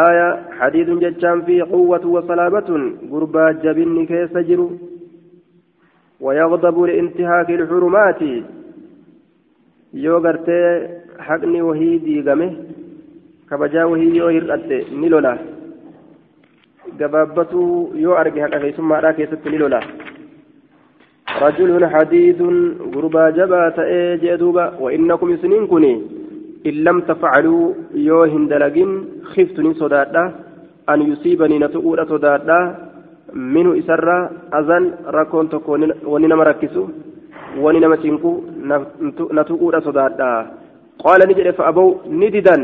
[0.06, 0.28] آية
[0.58, 2.68] حديد جتشان فيه قوة وصلابة
[3.12, 4.68] قربا جبن كيس جرو.
[6.20, 8.22] ويغضب لانتهاك الحرمات.
[9.92, 12.46] yoo gartee haqni wahii diigame
[13.48, 15.38] kabajaa wahii yoo hir'atte ni lola
[16.98, 19.80] gabaabbatuu yoo arge haqa keessummaadhaa keessatti ni lola
[21.42, 22.40] رجل حديد
[22.94, 26.02] غربا جبا تأي جدوبا وإنكم سنين كني
[26.66, 28.90] إن لم تفعلوا يو هندلقين
[29.32, 30.24] خفتني صدادا
[30.90, 32.88] أن يصيبني نتقول صدادا
[33.34, 35.76] minhu isarraa azan rakkoon tokko
[36.06, 36.90] wani nama rakkisu
[37.60, 38.30] wani nama cinqu
[39.32, 40.46] na tuquudha sodaadha
[41.02, 42.62] qaala ni jedhe fa'abaw ni didan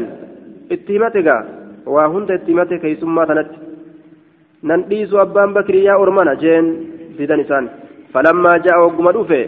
[0.70, 1.44] itti himate gaa
[1.86, 3.26] waa hunda itti himate keeysummaa
[8.14, 9.40] wagguma dhufe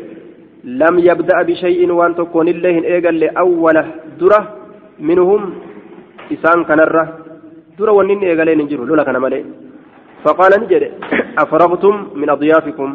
[0.65, 3.85] lam yabda'a bishay'in waan tokkoonillee hin eegalle awwala
[4.19, 4.41] dura
[4.99, 5.43] minhum
[6.31, 7.05] isaan kanarra
[7.79, 9.45] dura wanni inni eegaleen hin jiru lola kana malee
[10.27, 10.83] فقال نجد
[11.39, 12.89] أفرغتم من أضيافكم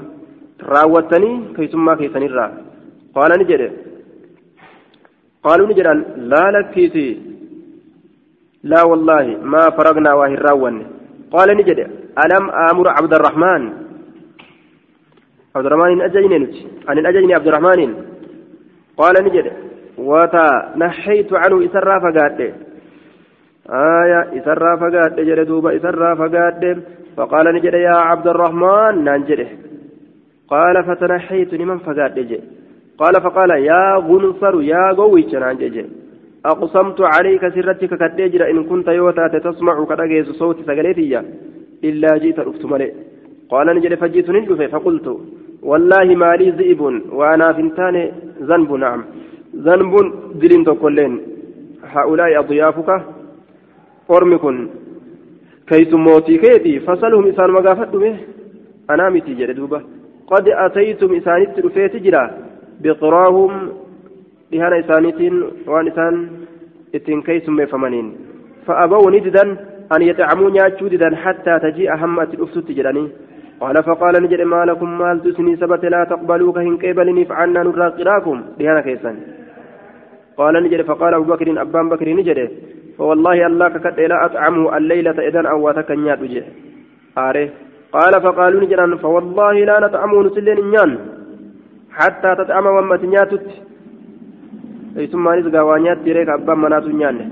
[0.73, 2.45] راوتني كيسما كيسنرا
[3.15, 3.61] قال نجد
[5.43, 5.87] قالوا نجد
[6.31, 7.07] لا لكيتي
[8.63, 10.75] لا والله ما فرغنا وهي راون
[11.31, 11.79] قال نجد
[12.23, 13.61] ألم آمر عبد الرحمن
[15.55, 16.35] عبد الرحمن أجيني
[16.89, 17.93] أن أجيني عبد الرحمن.
[18.97, 19.51] قال نجد.
[19.97, 22.39] وتا نحيت عنه إسرا فقاد.
[23.69, 25.19] آية إسرا فقاد.
[25.27, 26.83] جد دوبا إسرا فقاد.
[27.17, 29.03] فقال نجد يا عبد الرحمن.
[29.03, 29.47] نانجده
[30.47, 32.19] قال فتنحيت لمن فقاد.
[32.19, 32.39] جي
[32.97, 35.85] قال فقال يا غنصر يا قويش نانجده
[36.45, 41.21] أقسمت عليك سرتك كتجر إن كنت يوتا تسمع كتجيز صوت سجلتي
[41.83, 42.91] إلا جئت أفتملي
[43.49, 45.07] قال نجد فجئت ندفه فقلت
[45.63, 46.81] والله ما لي ذئب
[47.17, 47.95] وأنا فنتان
[48.49, 49.01] ذنب نعم
[49.55, 49.93] ذنب
[50.41, 51.13] دلين تقولين
[51.95, 52.89] هؤلاء أضيافك
[54.11, 54.67] أرمكن
[55.67, 58.15] كيسموتي كيتي فصلهم إسان مقافته
[58.89, 59.81] أنا متي جلدوبة
[60.27, 62.23] قد أتيتم إسانيت رفيت جرا
[62.83, 63.51] بقراهم
[64.51, 66.13] لهنا إسانيتين وأن إسان
[66.95, 68.07] إتين كيسم فمنين
[68.65, 69.43] فأبوا نجدا
[69.95, 73.07] أن يطعموا نياتشو ديدا حتى تجيء همة الأفسد جراني
[73.61, 78.37] قال فقال نجد ما لكم مال تسني سبت لا تقبلوا كهن قبلني فعنا نرى قراكم
[78.57, 79.15] ديانا كيسان.
[80.37, 82.39] قال نجد فقال أبو بكر أبان بكر نجد
[82.97, 86.43] فوالله الله ككت لا أطعمه الليلة إذن أو وتكنيات وجه.
[87.17, 87.49] آره.
[87.95, 90.91] قال فقالوا نجد فوالله لا نطعمه نسلين إنيان
[91.97, 93.47] حتى تطعم ومت نياتت.
[95.11, 97.25] ثم نزقى وانيات تريك أبان منات نيانه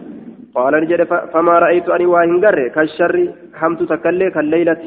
[0.55, 1.01] قال نجد
[1.33, 2.67] فما رأيت أني واهن قرر.
[2.75, 3.15] كالشر
[3.59, 4.83] حمت تكلي كالليلة.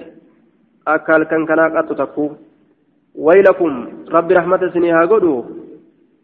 [0.89, 2.31] أكال كان كان قد تكو
[3.15, 3.73] ويلكم
[4.13, 5.45] رب رحمة سنيها قدو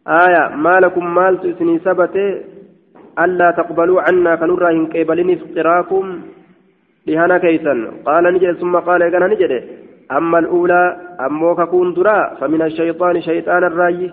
[0.09, 2.29] آية ما لكم مال سني سبته
[3.25, 6.05] ألا تقبلوا عنا كنرى إن قبلني افتراكم
[7.07, 7.75] لهنا كيسا
[8.07, 9.53] قال نجد ثم قال إذا نجد
[10.13, 10.83] أما الأولى
[11.27, 14.13] أموك كون درا فمن الشيطان شيطان الراي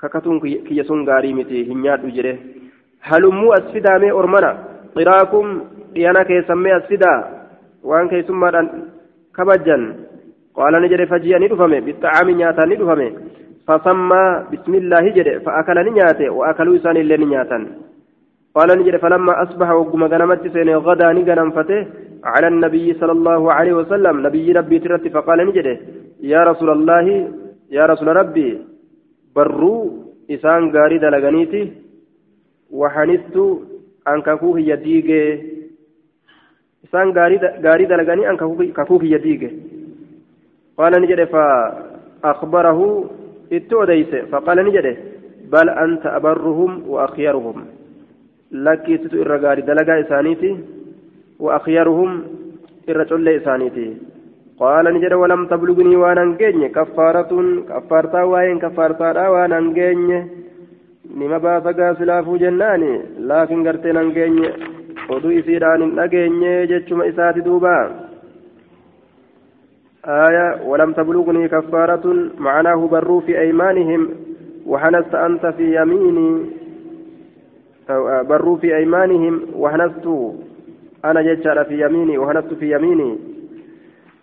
[0.00, 2.36] ككتون كيسون غاريمتي هنيات وجره
[3.02, 4.52] هلموا أسفدا مي أرمنا
[4.96, 5.46] قراكم
[5.96, 7.14] لهنا كيسا مي أسفدا
[7.88, 8.48] وأن كيسما
[9.36, 9.78] كبجا
[10.58, 13.08] قال نجد فجيا ندفمي بالطعام نياتا ندفمي
[13.66, 14.22] فسمى
[14.52, 17.58] بسم الله جد فأكل نياته وأكلوا إسان اللي نياتا
[18.56, 21.80] قال نجد فلما أصبح وقم غنمت سين غدا نغنم فته
[22.32, 25.68] على النبي صلى الله عليه وسلم نبي ربي ترت فقال نجد
[26.32, 27.06] يا رسول الله
[27.76, 28.48] يا رسول ربي
[29.36, 29.90] بروا
[30.34, 31.62] إسان غاري دلغنيتي
[32.80, 33.36] وحنست
[36.94, 38.36] أن كفوه يديك إسان غاري دلغني أن
[38.76, 39.52] كفوه يديك
[40.78, 42.80] قال نجد فأخبره
[43.52, 44.96] اتوديس فقال نجد
[45.52, 47.64] بل أنت أبرهم وأخيرهم
[48.54, 50.50] lakkii situ irra gaarii dalagaa isaaniiti
[51.40, 52.22] وأخيرهم
[52.88, 53.96] الرجل إسانيتي
[54.60, 57.32] قال نجد ولم تبلغني وأنا نجيني كفارة
[57.68, 60.26] كفارتا وين كفارتا وأنا نجيني
[61.16, 64.48] نما بافقا سلافو جناني لكن قرتين نجيني
[65.08, 68.04] oduu isiidhaan hin dhageenye jechuma isaati duuba.
[70.06, 74.08] آية ولم تبلغني كفارة معناه بروا في أيمانهم
[74.66, 76.46] وحنست أنت في يميني
[78.28, 80.06] بروا في أيمانهم وهنست
[81.04, 83.18] أنا جدت في يميني وهنست في يميني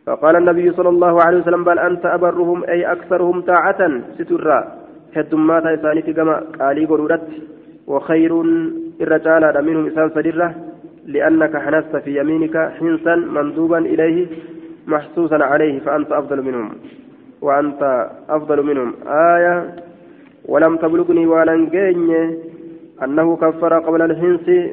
[0.05, 4.77] فقال النبي صلى الله عليه وسلم بل أنت أبرهم أي أكثرهم طاعة سترا
[5.15, 7.27] هدمات إساني في جمع قالي قرورت
[7.87, 8.41] وخير
[9.01, 10.55] الرجال منهم إسان سدرة
[11.05, 14.27] لأنك حنست في يمينك حنسا مندوبا إليه
[14.87, 16.71] محسوسا عليه فأنت أفضل منهم.
[17.41, 18.93] وأنت أفضل منهم.
[19.07, 19.75] آية
[20.45, 21.53] ولم تبلغني ولا
[23.03, 24.71] أنه كفر قبل الحنس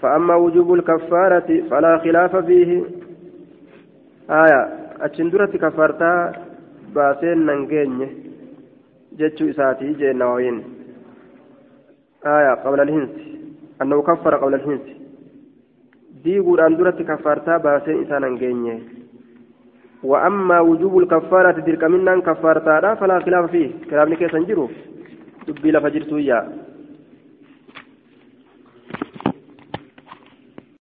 [0.00, 2.82] فأما وجوب الكفارة فلا خلاف فيه.
[4.30, 4.68] آية
[5.00, 6.32] أتشندرة كفرتا
[6.94, 8.08] باسين ننجين
[9.18, 10.62] جتشو إساتي جين نوين
[12.26, 13.10] آية قبل الحنس.
[13.82, 14.93] أنه كفر قبل الحنس.
[16.24, 18.82] ديقول أندرة كفرتا باسين إسا ننجين
[20.02, 24.66] وأما وجوب الكفارة تلك منا كفارتا فلا خلاف فيه كلام كيسنجرو
[25.48, 26.44] دبي لفجرتو إياه